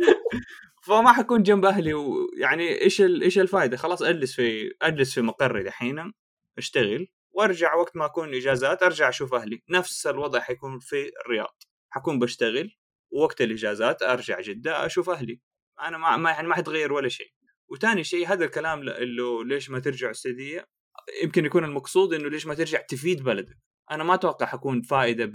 فما 0.87 1.13
حكون 1.13 1.43
جنب 1.43 1.65
أهلي 1.65 1.95
ويعني 1.95 2.83
إيش 2.83 3.01
إيش 3.01 3.39
الفائده 3.39 3.77
خلاص 3.77 4.03
أجلس 4.03 4.35
في 4.35 4.71
أجلس 4.83 5.15
في 5.15 5.21
مقري 5.21 5.63
دحين 5.63 6.13
أشتغل. 6.59 7.09
وارجع 7.37 7.75
وقت 7.75 7.97
ما 7.97 8.05
أكون 8.05 8.35
إجازات 8.35 8.83
أرجع 8.83 9.09
أشوف 9.09 9.35
أهلي. 9.35 9.63
نفس 9.71 10.07
الوضع 10.07 10.41
حيكون 10.41 10.79
في 10.79 11.11
الرياض. 11.27 11.63
حكون 11.91 12.19
بشتغل 12.19 12.77
وقت 13.11 13.41
الإجازات 13.41 14.03
أرجع 14.03 14.41
جدة 14.41 14.87
أشوف 14.87 15.11
أهلي. 15.11 15.41
أنا 15.81 15.99
ما 15.99 16.17
ما 16.17 16.31
يعني 16.31 16.49
ما 16.49 16.55
حتغير 16.55 16.93
ولا 16.93 17.09
شيء. 17.09 17.33
وثاني 17.69 18.05
شيء 18.05 18.27
هذا 18.27 18.45
الكلام 18.45 18.81
اللي 18.81 19.45
ليش 19.55 19.71
ما 19.71 19.79
ترجع 19.79 20.11
السعودية؟ 20.11 20.65
يمكن 21.23 21.45
يكون 21.45 21.65
المقصود 21.65 22.15
إنه 22.15 22.29
ليش 22.29 22.47
ما 22.47 22.55
ترجع 22.55 22.81
تفيد 22.81 23.23
بلدك. 23.23 23.59
أنا 23.91 24.05
ما 24.05 24.15
أتوقع 24.15 24.47
حكون 24.47 24.83
فائده 24.83 25.33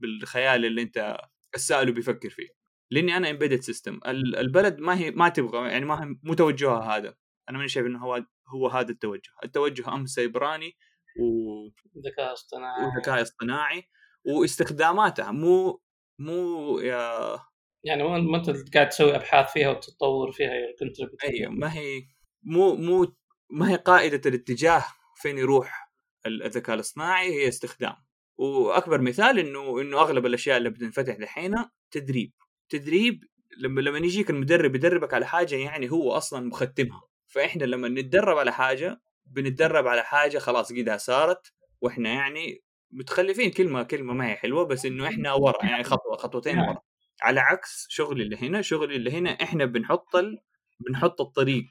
بالخيال 0.00 0.64
اللي 0.64 0.82
أنت 0.82 1.18
السائل 1.54 1.92
بيفكر 1.92 2.30
فيه. 2.30 2.48
لأني 2.90 3.16
أنا 3.16 3.30
embedded 3.30 3.60
system 3.60 4.00
البلد 4.06 4.78
ما 4.80 4.98
هي 4.98 5.10
ما 5.10 5.28
تبغى 5.28 5.68
يعني 5.68 5.84
ما 5.84 6.18
مو 6.22 6.34
توجهها 6.34 6.96
هذا. 6.96 7.14
أنا 7.48 7.58
ماني 7.58 7.68
شايف 7.68 7.86
إنه 7.86 7.98
هو 7.98 8.24
هو 8.48 8.68
هذا 8.68 8.90
التوجه. 8.90 9.30
التوجه 9.44 9.94
أمس 9.94 10.10
سيبراني 10.10 10.76
و 11.20 12.04
ذكاء 12.06 12.32
اصطناعي. 12.32 12.86
وذكاء 12.86 13.22
اصطناعي 13.22 13.88
واستخداماتها 14.24 15.30
مو 15.30 15.80
مو 16.18 16.78
يا 16.78 17.38
يعني 17.84 18.02
ما 18.02 18.36
انت 18.36 18.74
قاعد 18.74 18.88
تسوي 18.88 19.16
أبحاث 19.16 19.52
فيها 19.52 19.70
وتتطور 19.70 20.32
فيها 20.32 20.50
كنت 20.80 21.24
أيوه 21.24 21.50
ما 21.50 21.74
هي 21.74 22.02
مو 22.42 22.74
مو 22.74 23.14
ما 23.50 23.70
هي 23.70 23.76
قائدة 23.76 24.20
الاتجاه 24.26 24.84
فين 25.16 25.38
يروح 25.38 25.92
الذكاء 26.26 26.74
الاصطناعي 26.74 27.28
هي 27.28 27.48
استخدام. 27.48 27.94
وأكبر 28.38 29.00
مثال 29.00 29.38
إنه 29.38 29.80
إنه 29.80 30.00
أغلب 30.00 30.26
الأشياء 30.26 30.56
اللي 30.56 30.70
بتنفتح 30.70 31.16
دحين 31.16 31.54
تدريب. 31.90 32.32
تدريب 32.68 33.24
لما 33.58 33.80
لما 33.80 33.98
يجيك 33.98 34.30
المدرب 34.30 34.74
يدربك 34.74 35.14
على 35.14 35.26
حاجة 35.26 35.56
يعني 35.56 35.90
هو 35.90 36.12
أصلا 36.12 36.46
مختمها. 36.46 37.02
فإحنا 37.26 37.64
لما 37.64 37.88
نتدرب 37.88 38.38
على 38.38 38.52
حاجة 38.52 39.00
بنتدرب 39.26 39.86
على 39.86 40.02
حاجة 40.02 40.38
خلاص 40.38 40.72
قدها 40.72 40.96
صارت 40.96 41.52
وإحنا 41.80 42.12
يعني 42.12 42.62
متخلفين 42.90 43.50
كلمه 43.50 43.82
كلمة 43.82 44.14
ما 44.14 44.30
هي 44.30 44.36
حلوة 44.36 44.64
بس 44.64 44.86
إنه 44.86 45.08
إحنا 45.08 45.32
ورا 45.32 45.64
يعني 45.70 45.82
خطوه 45.82 46.16
خطوتين 46.16 46.58
ورا 46.58 46.82
على 47.22 47.40
عكس 47.40 47.86
شغلي 47.88 48.22
اللي 48.22 48.36
هنا 48.36 48.62
شغلي 48.62 48.96
اللي 48.96 49.10
هنا 49.10 49.30
إحنا 49.30 49.64
بنحط 49.64 50.16
ال... 50.16 50.38
بنحط 50.80 51.20
الطريق 51.20 51.68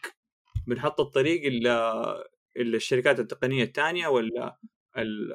بنحط 0.68 1.00
الطريق 1.00 1.46
اللي, 1.46 2.04
اللي 2.58 2.78
الشركات 2.78 3.20
التقنية 3.20 3.64
الثانية 3.64 4.08
ولا 4.08 4.58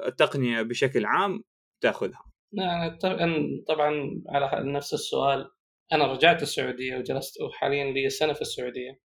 التقنية 0.07 0.61
بشكل 0.61 1.05
عام 1.05 1.43
تاخذها. 1.81 2.23
لا 2.53 2.97
أنا 3.03 3.63
طبعا 3.67 4.21
على 4.29 4.71
نفس 4.71 4.93
السؤال 4.93 5.51
أنا 5.93 6.13
رجعت 6.13 6.41
السعودية 6.41 6.97
وجلست 6.97 7.41
وحاليا 7.41 7.91
لي 7.91 8.09
سنة 8.09 8.33
في 8.33 8.41
السعودية. 8.41 8.99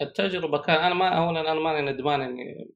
التجربة 0.00 0.58
كان 0.58 0.76
أنا 0.76 0.94
ما 0.94 1.08
اولا 1.08 1.40
أنا 1.40 1.60
ماني 1.60 1.90
ندمان 1.92 2.20
إني 2.20 2.74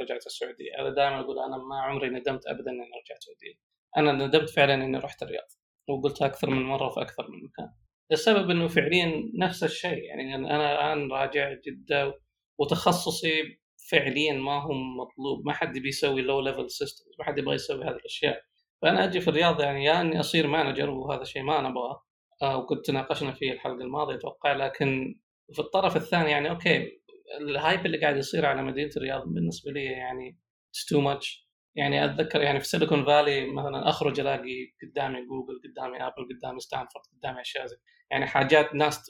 رجعت 0.00 0.26
السعودية، 0.26 0.78
أنا 0.78 0.90
دائما 0.90 1.20
أقول 1.20 1.38
أنا 1.38 1.56
ما 1.56 1.80
عمري 1.80 2.08
ندمت 2.08 2.46
ابدا 2.46 2.70
إني 2.70 2.80
رجعت 2.80 3.18
السعودية. 3.18 3.54
أنا 3.96 4.26
ندمت 4.26 4.50
فعلا 4.50 4.74
إني 4.74 4.98
رحت 4.98 5.22
الرياض 5.22 5.48
وقلتها 5.88 6.26
أكثر 6.26 6.50
من 6.50 6.62
مرة 6.62 6.88
في 6.88 7.00
أكثر 7.00 7.30
من 7.30 7.44
مكان. 7.44 7.72
السبب 8.12 8.50
إنه 8.50 8.68
فعليا 8.68 9.30
نفس 9.38 9.64
الشيء 9.64 10.04
يعني 10.04 10.34
أنا 10.34 10.72
الآن 10.72 11.12
راجع 11.12 11.52
جدة 11.66 12.20
وتخصصي 12.58 13.60
فعليا 13.90 14.32
ما 14.32 14.62
هو 14.62 14.72
مطلوب 14.72 15.46
ما 15.46 15.52
حد 15.52 15.78
بيسوي 15.78 16.22
low 16.22 16.40
level 16.40 16.70
system 16.70 17.04
ما 17.18 17.24
حد 17.24 17.38
يبغى 17.38 17.54
يسوي 17.54 17.84
هذه 17.84 17.96
الأشياء 17.96 18.42
فأنا 18.82 19.04
أجي 19.04 19.20
في 19.20 19.28
الرياض 19.28 19.60
يعني 19.60 19.84
يا 19.84 20.00
إني 20.00 20.20
أصير 20.20 20.46
manager 20.46 20.90
وهذا 20.90 21.24
شيء 21.24 21.42
ما 21.42 21.58
أنا 21.58 21.68
أبغاه 21.68 22.02
آه 22.42 22.56
وكنت 22.56 22.90
ناقشنا 22.90 23.32
فيه 23.32 23.52
الحلقة 23.52 23.82
الماضية 23.82 24.14
أتوقع 24.14 24.52
لكن 24.52 25.20
في 25.52 25.58
الطرف 25.58 25.96
الثاني 25.96 26.30
يعني 26.30 26.50
okay 26.50 27.00
ال 27.40 27.49
hype 27.49 27.86
اللي 27.86 28.00
قاعد 28.00 28.16
يصير 28.16 28.46
على 28.46 28.62
مدينة 28.62 28.90
الرياض 28.96 29.22
بالنسبة 29.26 29.72
لي 29.72 29.84
يعني 29.84 30.38
too 30.88 31.00
much 31.00 31.50
يعني 31.76 32.04
أتذكر 32.04 32.40
يعني 32.40 32.60
في 32.60 32.66
Silicon 32.66 33.04
Valley 33.04 33.46
مثلا 33.46 33.88
أخرج 33.88 34.20
ألاقي 34.20 34.72
قدامي 34.82 35.18
جوجل 35.26 35.60
قدامي 35.64 36.06
Apple 36.06 36.28
قدامي 36.36 36.60
ستانفورد 36.60 37.04
قدامي 37.16 37.40
أشياء 37.40 37.66
زي 37.66 37.76
يعني 38.10 38.26
حاجات 38.26 38.74
ناس 38.74 39.02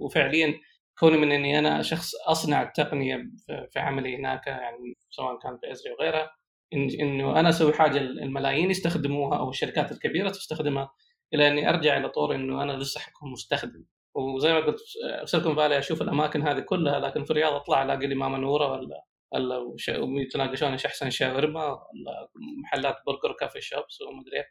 وفعليا 0.00 0.54
كوني 0.98 1.16
من 1.16 1.32
إني 1.32 1.58
أنا 1.58 1.82
شخص 1.82 2.14
أصنع 2.26 2.62
التقنية 2.62 3.16
في 3.46 3.78
عملي 3.78 4.16
هناك 4.16 4.46
يعني 4.46 4.94
سواء 5.10 5.38
كان 5.38 5.58
في 5.58 5.72
Azure 5.72 5.92
وغيرها 5.92 6.30
إنه 6.72 7.40
أنا 7.40 7.48
أسوي 7.48 7.72
حاجة 7.72 7.98
الملايين 7.98 8.70
يستخدموها 8.70 9.38
أو 9.38 9.50
الشركات 9.50 9.92
الكبيرة 9.92 10.28
تستخدمها 10.28 10.90
إلى 11.34 11.48
إني 11.48 11.68
أرجع 11.68 11.96
إلى 11.96 12.08
طور 12.08 12.34
إنه 12.34 12.62
أنا 12.62 12.72
لسه 12.72 13.00
حكون 13.00 13.32
مستخدم. 13.32 13.84
وزي 14.14 14.52
ما 14.52 14.60
قلت 14.60 14.78
Silicon 15.24 15.56
Valley 15.56 15.78
أشوف 15.78 16.02
الأماكن 16.02 16.42
هذه 16.42 16.60
كلها 16.60 17.00
لكن 17.00 17.24
في 17.24 17.30
الرياض 17.30 17.52
أطلع 17.52 17.82
ألاقي 17.82 18.06
لي 18.06 18.14
ماما 18.14 18.38
نورة 18.38 18.72
ولا 18.72 19.04
ولا 19.32 19.76
يتناقشون 19.98 20.72
إيش 20.72 20.86
أحسن 20.86 21.10
شاورما 21.10 21.64
ولا 21.64 22.28
محلات 22.62 22.96
برجر 23.06 23.36
coffee 23.40 23.60
shops 23.60 24.00
ومدري 24.00 24.36
إيه. 24.36 24.46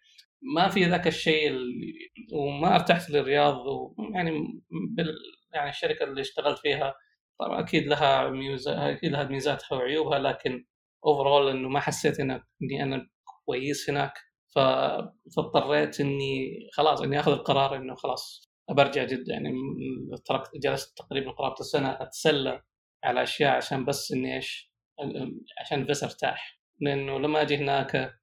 ما 0.56 0.69
في 0.69 0.86
ذاك 0.86 1.08
الشيء 1.08 1.48
اللي 1.48 2.12
وما 2.34 2.76
ارتحت 2.76 3.10
للرياض 3.10 3.65
ويعني 3.67 4.32
بال 4.98 5.15
يعني 5.54 5.69
الشركة 5.69 6.04
اللي 6.04 6.22
اشتغلت 6.22 6.60
فيها 6.60 6.95
طبعا 7.39 7.60
أكيد 7.60 7.88
لها 7.88 8.30
ميزة 8.30 8.91
أكيد 8.91 9.12
لها 9.12 9.24
ميزاتها 9.24 9.76
وعيوبها 9.76 10.19
لكن 10.19 10.65
اوفرول 11.06 11.50
إنه 11.50 11.69
ما 11.69 11.80
حسيت 11.80 12.19
إني 12.19 12.84
أنا 12.84 13.10
كويس 13.45 13.89
هناك 13.89 14.13
فاضطريت 15.36 16.00
إني 16.00 16.52
خلاص 16.74 17.02
إني 17.02 17.19
آخذ 17.19 17.32
القرار 17.32 17.76
إنه 17.76 17.95
خلاص 17.95 18.48
برجع 18.69 19.03
جدا 19.03 19.34
يعني 19.34 19.51
تركت 20.25 20.58
جلست 20.58 20.97
تقريبا 20.97 21.32
قرابة 21.32 21.55
السنة 21.60 21.89
أتسلى 21.89 22.62
على 23.03 23.23
أشياء 23.23 23.55
عشان 23.55 23.86
بس 23.86 24.12
إني 24.12 24.36
إيش 24.36 24.71
عشان 25.60 25.86
بس 25.86 26.03
أرتاح. 26.03 26.60
لأنه 26.82 27.19
لما 27.19 27.41
أجي 27.41 27.58
هناك 27.58 28.13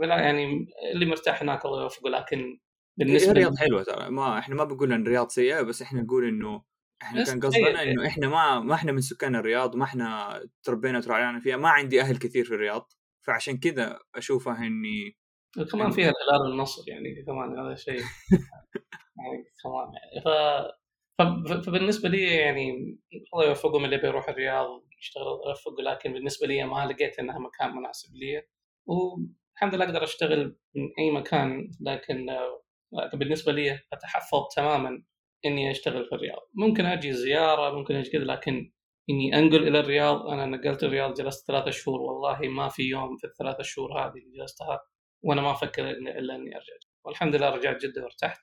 يعني 0.00 0.66
اللي 0.94 1.06
مرتاح 1.06 1.42
هناك 1.42 1.64
الله 1.64 1.82
يوفقه 1.82 2.10
لكن 2.10 2.60
بالنسبة 2.98 3.30
الرياض 3.30 3.58
حلوة 3.58 3.82
ترى. 3.82 4.10
ما 4.10 4.38
إحنا 4.38 4.54
ما 4.54 4.64
بنقول 4.64 4.92
إن 4.92 5.02
الرياض 5.02 5.28
سيئة 5.28 5.62
بس 5.62 5.82
إحنا 5.82 6.02
نقول 6.02 6.28
إنه 6.28 6.62
إحنا 7.02 7.24
كان 7.24 7.40
قصدنا 7.40 7.82
إنه 7.82 8.06
إحنا 8.06 8.28
ما 8.28 8.60
ما 8.60 8.74
إحنا 8.74 8.92
من 8.92 9.00
سكان 9.00 9.36
الرياض 9.36 9.76
ما 9.76 9.84
إحنا 9.84 10.40
تربينا 10.62 10.98
وترعينا 10.98 11.40
فيها. 11.40 11.56
ما 11.56 11.68
عندي 11.68 12.00
أهل 12.00 12.16
كثير 12.16 12.44
في 12.44 12.54
الرياض 12.54 12.92
فعشان 13.26 13.58
كذا 13.58 13.98
أشوفها 14.14 14.66
إني 14.66 15.16
كمان 15.72 15.90
فيها 15.90 16.10
الهلال 16.10 16.52
النصر 16.52 16.82
يعني 16.88 17.24
كمان 17.26 17.58
هذا 17.58 17.74
شيء. 17.74 18.00
يعني 19.18 19.44
كمان 19.62 19.92
يعني. 19.94 20.20
ف... 20.24 20.28
فبالنسبة 21.66 22.08
لي 22.08 22.36
يعني 22.36 22.70
الله 23.34 23.44
يوفقهم 23.48 23.84
اللي 23.84 23.96
بيروح 23.98 24.28
الرياض 24.28 24.82
يشتغل 25.00 25.40
يوفقه 25.48 25.82
لكن 25.82 26.12
بالنسبة 26.12 26.46
لي 26.46 26.64
ما 26.64 26.86
لقيت 26.86 27.18
إنها 27.18 27.38
مكان 27.38 27.76
مناسب 27.76 28.14
لي. 28.14 28.42
والحمد 28.86 29.74
لله 29.74 29.84
أقدر 29.84 30.04
أشتغل 30.04 30.56
من 30.74 30.88
أي 30.98 31.10
مكان 31.10 31.70
لكن 31.80 32.26
بالنسبة 33.14 33.52
لي 33.52 33.80
أتحفظ 33.92 34.48
تماما 34.56 35.02
إني 35.46 35.70
أشتغل 35.70 36.04
في 36.06 36.14
الرياض. 36.14 36.42
ممكن 36.54 36.86
أجي 36.86 37.12
زيارة 37.12 37.78
ممكن 37.78 37.94
أجي 37.94 38.10
كذا 38.10 38.24
لكن 38.24 38.72
إني 39.10 39.38
أنقل 39.38 39.68
إلى 39.68 39.80
الرياض 39.80 40.26
أنا 40.26 40.46
نقلت 40.46 40.84
الرياض 40.84 41.14
جلست 41.14 41.46
ثلاثة 41.46 41.70
شهور 41.70 42.00
والله 42.00 42.48
ما 42.48 42.68
في 42.68 42.82
يوم 42.82 43.16
في 43.16 43.26
الثلاثة 43.26 43.62
شهور 43.62 44.00
هذه 44.00 44.12
اللي 44.18 44.38
جلستها 44.38 44.80
وأنا 45.22 45.42
ما 45.42 45.50
أفكر 45.52 45.90
إلا 45.90 46.34
إني 46.36 46.56
أرجع. 46.56 46.72
والحمد 47.04 47.34
لله 47.36 47.50
رجعت 47.50 47.82
جدة 47.84 48.02
وارتحت. 48.02 48.40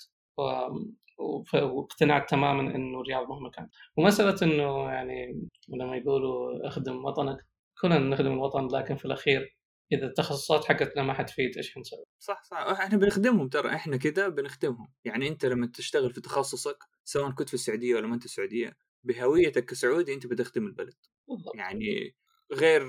واقتنعت 1.54 2.30
تماما 2.30 2.76
إنه 2.76 3.02
الرياض 3.02 3.30
مهما 3.30 3.50
كان 3.50 3.70
ومسألة 3.98 4.36
إنه 4.44 4.92
يعني 4.92 5.48
لما 5.70 5.98
يقولوا 5.98 6.68
اخدم 6.68 7.06
وطنك 7.06 7.38
كلنا 7.82 8.00
نخدم 8.00 8.32
الوطن 8.32 8.68
لكن 8.68 8.96
في 8.96 9.06
الأخير 9.06 9.56
إذا 9.92 10.06
التخصصات 10.06 10.66
حقتنا 10.66 11.04
ما 11.04 11.14
حتفيد 11.14 11.58
إيش 11.58 11.74
حنسوي؟ 11.74 12.06
صح 12.20 12.44
صح. 12.44 12.58
إحنا 12.58 12.98
بنخدمهم 12.98 13.48
ترى 13.48 13.76
إحنا 13.76 13.98
كذا 13.98 14.28
بنخدمهم. 14.28 14.94
يعني 15.06 15.28
أنت 15.28 15.46
لما 15.46 15.68
تشتغل 15.68 16.14
في 16.14 16.22
تخصصك 16.22 16.78
سواء 17.04 17.32
كنت 17.32 17.48
في 17.48 17.54
السعودية 17.54 17.96
ولا 17.96 18.08
ما 18.08 18.14
أنت 18.14 18.22
في 18.22 18.28
السعودية 18.28 18.78
بهويتك 19.04 19.66
كسعودي 19.66 20.14
أنت 20.14 20.28
بتخدم 20.28 20.68
البلد. 20.68 20.96
بالضبط. 21.28 21.56
يعني 21.56 22.16
غير 22.54 22.84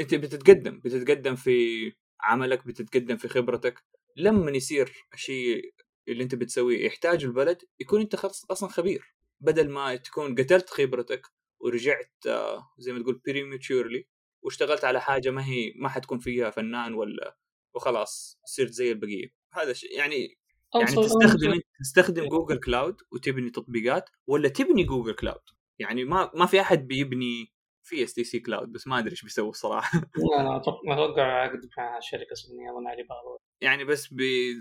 أنت 0.00 0.14
بتتقدم 0.14 0.80
بتتقدم 0.80 1.34
في 1.36 1.92
عملك 2.20 2.66
بتتقدم 2.66 3.16
في 3.16 3.28
خبرتك. 3.28 3.84
لما 4.16 4.50
يصير 4.50 4.92
الشيء 5.14 5.74
اللي 6.08 6.22
انت 6.22 6.34
بتسويه 6.34 6.86
يحتاجه 6.86 7.24
البلد 7.26 7.62
يكون 7.80 8.00
انت 8.00 8.14
أصلا 8.14 8.68
خبير. 8.68 9.14
بدل 9.40 9.70
ما 9.70 9.96
تكون 9.96 10.34
قتلت 10.34 10.70
خبرتك 10.70 11.26
ورجعت 11.60 12.12
آه، 12.26 12.70
زي 12.78 12.92
ما 12.92 13.02
تقول 13.02 13.20
prematurely 13.26 14.06
واشتغلت 14.42 14.84
على 14.84 15.00
حاجة 15.00 15.30
ما 15.30 15.46
هي 15.46 15.72
ما 15.76 15.88
حتكون 15.88 16.18
فيها 16.18 16.50
فنان 16.50 16.94
ولا 16.94 17.36
وخلاص 17.74 18.40
صرت 18.44 18.70
زي 18.70 18.92
البقية. 18.92 19.34
هذا 19.52 19.72
شيء 19.72 19.98
يعني 19.98 20.38
يعني 20.74 20.96
تستخدم 20.96 21.60
تستخدم 21.80 22.28
Google 22.28 22.60
Cloud 22.60 22.96
وتبني 23.12 23.50
تطبيقات 23.50 24.10
ولا 24.26 24.48
تبني 24.48 24.84
Google 24.84 25.14
Cloud 25.14 25.40
يعني 25.78 26.04
ما 26.04 26.30
ما 26.34 26.46
في 26.46 26.60
أحد 26.60 26.86
بيبني 26.86 27.52
في 27.82 28.04
STC 28.04 28.40
Cloud 28.40 28.72
بس 28.72 28.86
ما 28.86 28.98
أدري 28.98 29.10
إيش 29.10 29.22
بيسوي 29.22 29.48
الصراحه 29.48 29.98
لا 29.98 30.60
أتوقع- 30.60 30.92
أتوقع 30.92 31.22
عقد 31.22 31.60
مع 31.78 32.00
شركة 32.00 32.34
صينية 32.34 32.70
أظن 32.70 32.86
علي 32.86 33.02
بابا 33.02 33.38
يعني 33.60 33.84
بس 33.84 34.14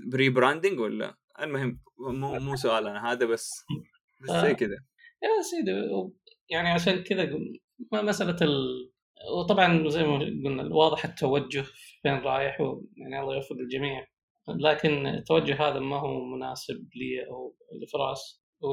بريبراندنج 0.06 0.80
ولا؟ 0.80 1.18
المهم 1.40 1.82
مو 2.00 2.40
مو 2.40 2.56
سؤال 2.56 2.88
أنا 2.88 3.12
هذا 3.12 3.26
بس 3.26 3.66
بس 4.22 4.32
زي 4.32 4.54
كذا. 4.54 4.76
يا 5.24 5.42
سيدي 5.42 5.72
يعني 6.50 6.70
عشان 6.70 7.04
كذا 7.04 7.30
مسألة 7.94 8.38
ال... 8.42 8.92
وطبعا 9.40 9.90
زي 9.90 10.04
ما 10.04 10.20
قلنا 10.20 10.76
واضح 10.76 11.06
التوجه 11.06 11.66
فين 12.02 12.14
رايح 12.14 12.62
و... 12.62 12.84
يعني 12.98 13.20
الله 13.20 13.36
يوفق 13.36 13.56
الجميع. 13.56 14.08
لكن 14.48 15.08
التوجه 15.08 15.68
هذا 15.68 15.80
ما 15.80 16.00
هو 16.00 16.26
مناسب 16.26 16.90
لي 16.96 17.28
أو 17.30 17.56
لفراس. 17.84 18.44
و... 18.62 18.68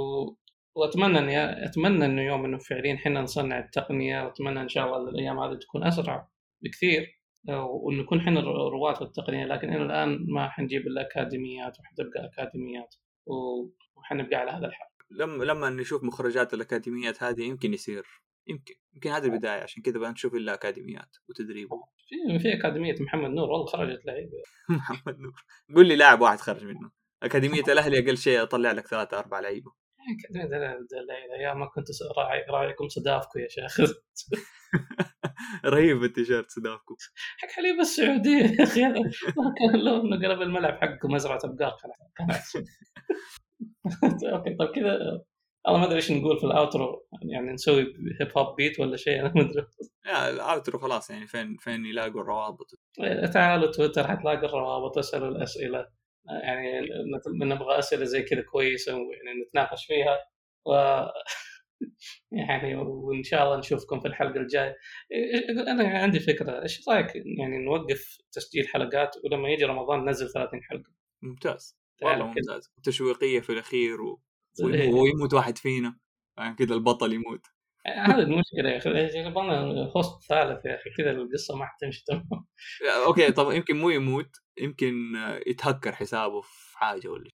وأتمنى 0.77 1.19
إني 1.19 1.65
أتمنى 1.67 2.05
إنه 2.05 2.23
يوم 2.23 2.45
إنه 2.45 2.59
فعليا 2.59 2.95
إحنا 2.95 3.21
نصنع 3.21 3.59
التقنية 3.59 4.25
وأتمنى 4.25 4.61
إن 4.61 4.69
شاء 4.69 4.87
الله 4.87 5.11
الأيام 5.11 5.39
هذه 5.39 5.59
تكون 5.59 5.85
أسرع 5.85 6.29
بكثير. 6.63 7.18
وانه 7.49 8.03
نكون 8.03 8.19
إحنا 8.19 8.41
رواد 8.41 8.97
في 8.97 9.03
التقنيه 9.03 9.47
لكن 9.47 9.75
إلى 9.75 9.83
الآن 9.83 10.27
ما 10.29 10.49
حنجيب 10.49 10.87
إلا 10.87 11.01
أكاديميات 11.01 11.77
وحتبقى 11.81 12.25
أكاديميات 12.25 12.95
وحنبقى 13.97 14.37
على 14.37 14.51
هذا 14.51 14.67
الحال. 14.67 14.89
لما 15.11 15.45
لما 15.45 15.71
نشوف 15.71 16.05
مخرجات 16.05 16.55
الأكاديميات 16.55 17.23
هذه 17.23 17.43
يمكن 17.43 17.75
يصير 17.75 18.07
يمكن 18.49 18.75
يمكن 18.95 19.11
هذه 19.11 19.25
البداية 19.25 19.63
عشان 19.63 19.83
كذا 19.83 19.99
بقى 19.99 20.13
نشوف 20.13 20.35
إلا 20.35 20.55
أكاديميات 20.55 21.17
وتدريب. 21.29 21.69
في 22.09 22.39
في 22.39 22.55
أكاديمية 22.55 22.95
محمد 23.01 23.31
نور 23.31 23.51
والله 23.51 23.67
خرجت 23.67 24.07
لعيبة. 24.07 24.33
محمد 24.71 25.19
نور. 25.19 25.45
قول 25.75 25.89
لي 25.89 25.97
لاعب 25.97 26.21
واحد 26.21 26.39
خرج 26.41 26.65
منه. 26.65 26.91
أكاديمية 27.23 27.63
الأهلي 27.73 27.99
أقل 27.99 28.17
شيء 28.17 28.43
أطلع 28.43 28.73
لك 28.73 28.87
ثلاثة 28.87 29.19
أربع 29.19 29.41
لعيبة. 29.41 29.73
يا 31.41 31.55
ما 31.55 31.67
كنت 31.67 31.87
راعيكم 32.51 32.89
سدافكو 32.89 33.41
يا 33.41 33.49
شيخ. 33.49 33.81
رهيب 35.65 36.05
التيشيرت 36.05 36.51
سدافكو 36.51 36.97
حق 37.39 37.49
حليب 37.49 37.81
السعوديه 37.81 38.43
يا 38.61 38.65
أخي 38.65 38.83
لو 39.85 40.01
إنه 40.01 40.29
قلب 40.29 40.43
الملعب 40.43 40.79
حقكم 40.81 41.13
مزرعه 41.13 41.39
ابقار. 41.45 41.75
okay 44.33 44.55
طيب 44.55 44.71
كذا 44.75 44.99
والله 45.67 45.81
ما 45.81 45.87
أدري 45.87 45.97
إيش 45.97 46.13
نقول 46.13 46.39
في 46.39 46.45
ال 46.47 46.57
outro 46.57 47.07
يعني 47.23 47.53
نسوي 47.53 47.83
hip 48.21 48.39
hop 48.39 48.57
beat 48.57 48.81
ولا 48.81 48.97
شيء 48.97 49.21
أنا 49.21 49.33
ما 49.35 49.41
أدري. 49.41 49.67
يا 50.07 50.31
ال 50.31 50.39
outro 50.39 50.79
خلاص 50.79 51.11
يعني 51.11 51.27
فين 51.27 51.57
فين 51.57 51.87
يلاقوا 51.87 52.21
الروابط؟ 52.21 52.71
تعالوا 53.33 53.73
تويتر 53.73 54.09
حتلاقي 54.09 54.47
الروابط 54.47 54.99
اسألوا 54.99 55.29
الأسئلة. 55.29 55.87
يعني 56.43 56.81
نبغى 57.27 57.79
أسئلة 57.79 58.05
زي 58.05 58.23
كذا 58.23 58.43
كويسة 58.43 58.95
ويعني 58.95 59.43
نتناقش 59.47 59.87
فيها. 59.87 60.19
و 60.67 60.73
يعني 62.33 62.77
وإن 62.77 63.23
شاء 63.23 63.45
الله 63.45 63.59
نشوفكم 63.59 64.01
في 64.01 64.09
الحلقة 64.09 64.41
الجاية. 64.41 64.77
أنا 65.69 65.99
عندي 65.99 66.21
فكرة 66.21 66.63
إيش 66.63 66.89
رأيك 66.89 67.07
يعني 67.15 67.59
نوقف 67.59 68.19
تسجيل 68.33 68.69
حلقات 68.69 69.17
ولما 69.25 69.49
يجي 69.49 69.65
رمضان 69.65 70.05
ننزل 70.05 70.29
30 70.29 70.63
حلقة؟ 70.63 70.91
ممتاز. 71.23 71.79
والله. 72.03 72.27
ممتاز. 72.27 72.73
تشويقية 72.85 73.41
في 73.41 73.51
الأخير 73.51 74.03
و... 74.03 74.21
إيه. 74.61 74.93
ويموت 74.93 75.35
واحد 75.35 75.59
فينا. 75.59 75.99
يعني 76.39 76.55
كذا 76.55 76.75
البطل 76.75 77.13
يموت. 77.13 77.47
هذه 77.97 78.19
المشكلة 78.19 78.71
يا 78.71 78.79
أخي. 78.79 79.19
يبغى 79.19 79.93
هوست 79.97 80.29
ثالث 80.29 80.65
يا 80.65 80.75
أخي. 80.75 80.91
كذا 80.99 81.11
القصة 81.11 81.57
ما 81.57 81.67
حتمشي. 81.67 82.05
تمام. 82.09 82.47
okay 83.07 83.33
طب 83.33 83.51
يمكن 83.51 83.77
مو 83.77 83.91
يموت 83.91 84.31
يمكن 84.59 84.95
يتهكر 85.47 85.93
حسابه 85.93 86.41
في 86.41 86.79
حاجة 86.79 87.09
ولا 87.09 87.31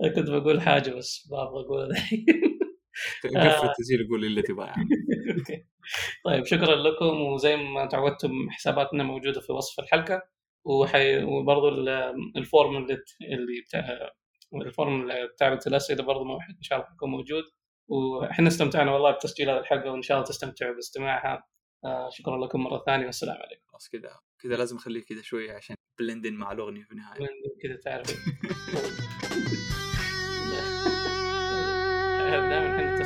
أنا 0.00 0.14
كنت 0.14 0.30
بقول 0.30 0.60
حاجة 0.60 0.90
بس 0.90 1.28
ما 1.32 1.42
أبغى 1.42 1.60
اقولها 1.64 1.86
الحين 1.86 2.26
قفل 3.24 3.36
آه. 3.36 3.70
التسجيل 3.70 4.00
يقول 4.06 4.24
اللي 4.24 4.42
تبغاه 4.42 4.66
يعني. 4.66 4.88
طيب 6.24 6.44
شكرا 6.44 6.74
لكم. 6.76 7.20
وزي 7.20 7.56
ما 7.56 7.86
تعودتم 7.86 8.50
حساباتنا 8.50 9.04
موجودة 9.04 9.40
في 9.40 9.52
وصف 9.52 9.80
الحلقة. 9.80 10.22
وحي... 10.64 11.24
وبرضه 11.24 11.68
ال- 11.68 12.14
ال 12.36 12.44
form 12.44 12.76
اللي 12.76 12.94
اللي 13.22 13.60
بتاع 13.68 14.10
ال 14.54 14.64
form 14.64 15.02
اللي 15.02 15.28
بتاع 15.34 15.58
الأسئلة 15.66 16.02
برضه 16.04 16.24
مو- 16.24 16.36
إن 16.36 16.62
شاء 16.62 16.78
الله 16.78 16.90
حيكون 16.90 17.10
موجود. 17.10 17.42
وإحنا 17.88 18.48
استمتعنا 18.48 18.92
والله 18.92 19.10
بتسجيل 19.10 19.50
هذه 19.50 19.58
الحلقة 19.58 19.90
وإن 19.92 20.02
شاء 20.02 20.16
الله 20.16 20.28
تستمتعوا 20.28 20.74
باستماعها. 20.74 21.42
آه 21.84 22.08
شكرا 22.12 22.46
لكم 22.46 22.60
مرة 22.60 22.82
ثانية 22.86 23.06
والسلام 23.06 23.36
عليكم. 23.36 23.62
خلاص 23.72 23.88
كذا 23.88 24.10
كذا 24.42 24.56
لازم 24.56 24.76
أخليه 24.76 25.02
كذا 25.04 25.22
شوية 25.22 25.52
عشان 25.52 25.76
بلندن 25.98 26.34
مع 26.34 26.52
الأغنية 26.52 26.82
في 26.84 26.92
النهاية. 26.92 27.18
كذا 27.62 27.76
تعرف 27.84 28.06
دائما 32.30 32.58
إحنا 32.58 33.00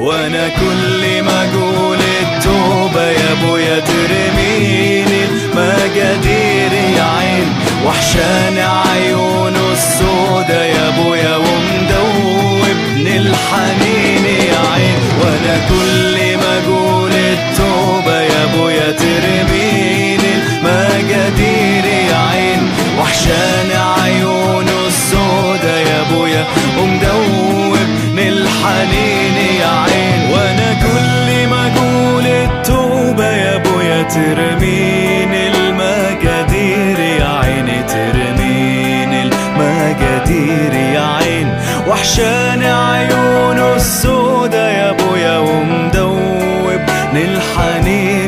وأنا 0.00 0.48
كل 0.48 1.22
ما 1.22 1.44
أقول 1.44 1.98
التوبة 1.98 3.02
يا 3.10 3.32
ابويا 3.32 3.80
ترميني. 3.80 5.24
المقادير 5.24 6.55
وحشان 7.86 8.58
عيونه 8.58 9.72
السودا 9.72 10.64
يا 10.66 10.88
أبويا 10.88 11.36
ومدوبني 11.36 13.16
الحنين 13.16 14.24
يا 14.24 14.58
عين. 14.74 14.98
وأنا 15.20 15.54
كل 15.68 16.36
ما 16.36 16.52
أقول 16.58 17.12
التوبة 17.12 18.20
يا 18.20 18.44
أبويا 18.44 18.92
ترميني 18.92 20.30
المقادير 20.34 21.84
يا 22.10 22.16
عين. 22.16 22.62
وحشان 23.00 23.70
عيونه 24.02 24.86
السودا 24.86 25.80
يا 25.80 26.00
أبويا 26.10 26.44
ومدوبني 26.78 28.28
الحنين 28.28 29.36
يا 29.60 29.66
عين. 29.84 30.20
وأنا 30.32 30.70
كل 30.82 31.28
ما 31.50 31.72
أقول 31.76 32.26
التوبة 32.26 33.30
يا 33.30 33.56
أبويا 33.56 34.02
ترميني 34.02 35.05
المقادير 40.30 40.74
يا 40.74 41.00
عين 41.00 41.48
وحشان 41.88 42.62
عيونه 42.62 43.74
السودا 43.76 44.70
يا 44.70 44.90
أبويا 44.90 45.38
ومدوبني 45.38 47.24
الحنين 47.24 48.25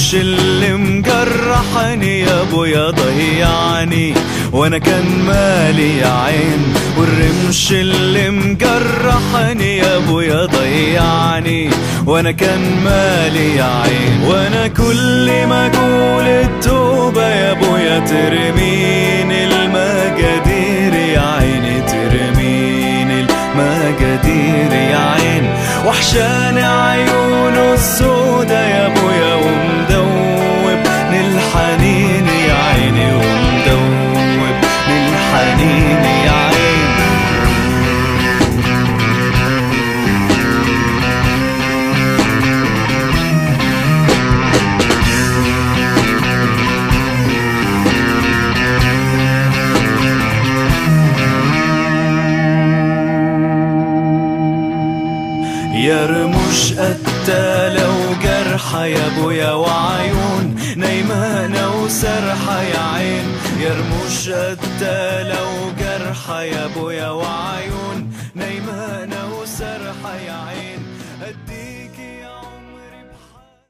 الرمش 0.00 0.14
اللي 0.14 0.72
مجرحني 0.76 2.20
يا 2.20 2.42
أبويا 2.42 2.90
ضيعني 2.90 4.14
وأنا 4.52 4.78
كان 4.78 5.04
مالي 5.26 5.98
يا 5.98 6.06
عين. 6.08 6.74
والرمش 6.98 7.72
اللي 7.72 8.30
مجرحني 8.30 9.76
يا 9.76 9.96
أبويا 9.96 10.46
ضيعني 10.46 11.70
وأنا 12.06 12.30
كان 12.30 12.60
مالي 12.84 13.56
يا 13.56 13.64
عين. 13.64 14.20
وأنا 14.26 14.66
كل 14.66 15.46
ما 15.46 15.66
أقول 15.66 16.26
التوبة 16.26 17.28
يا 17.28 17.50
أبويا 17.52 17.98
ترميني. 17.98 18.59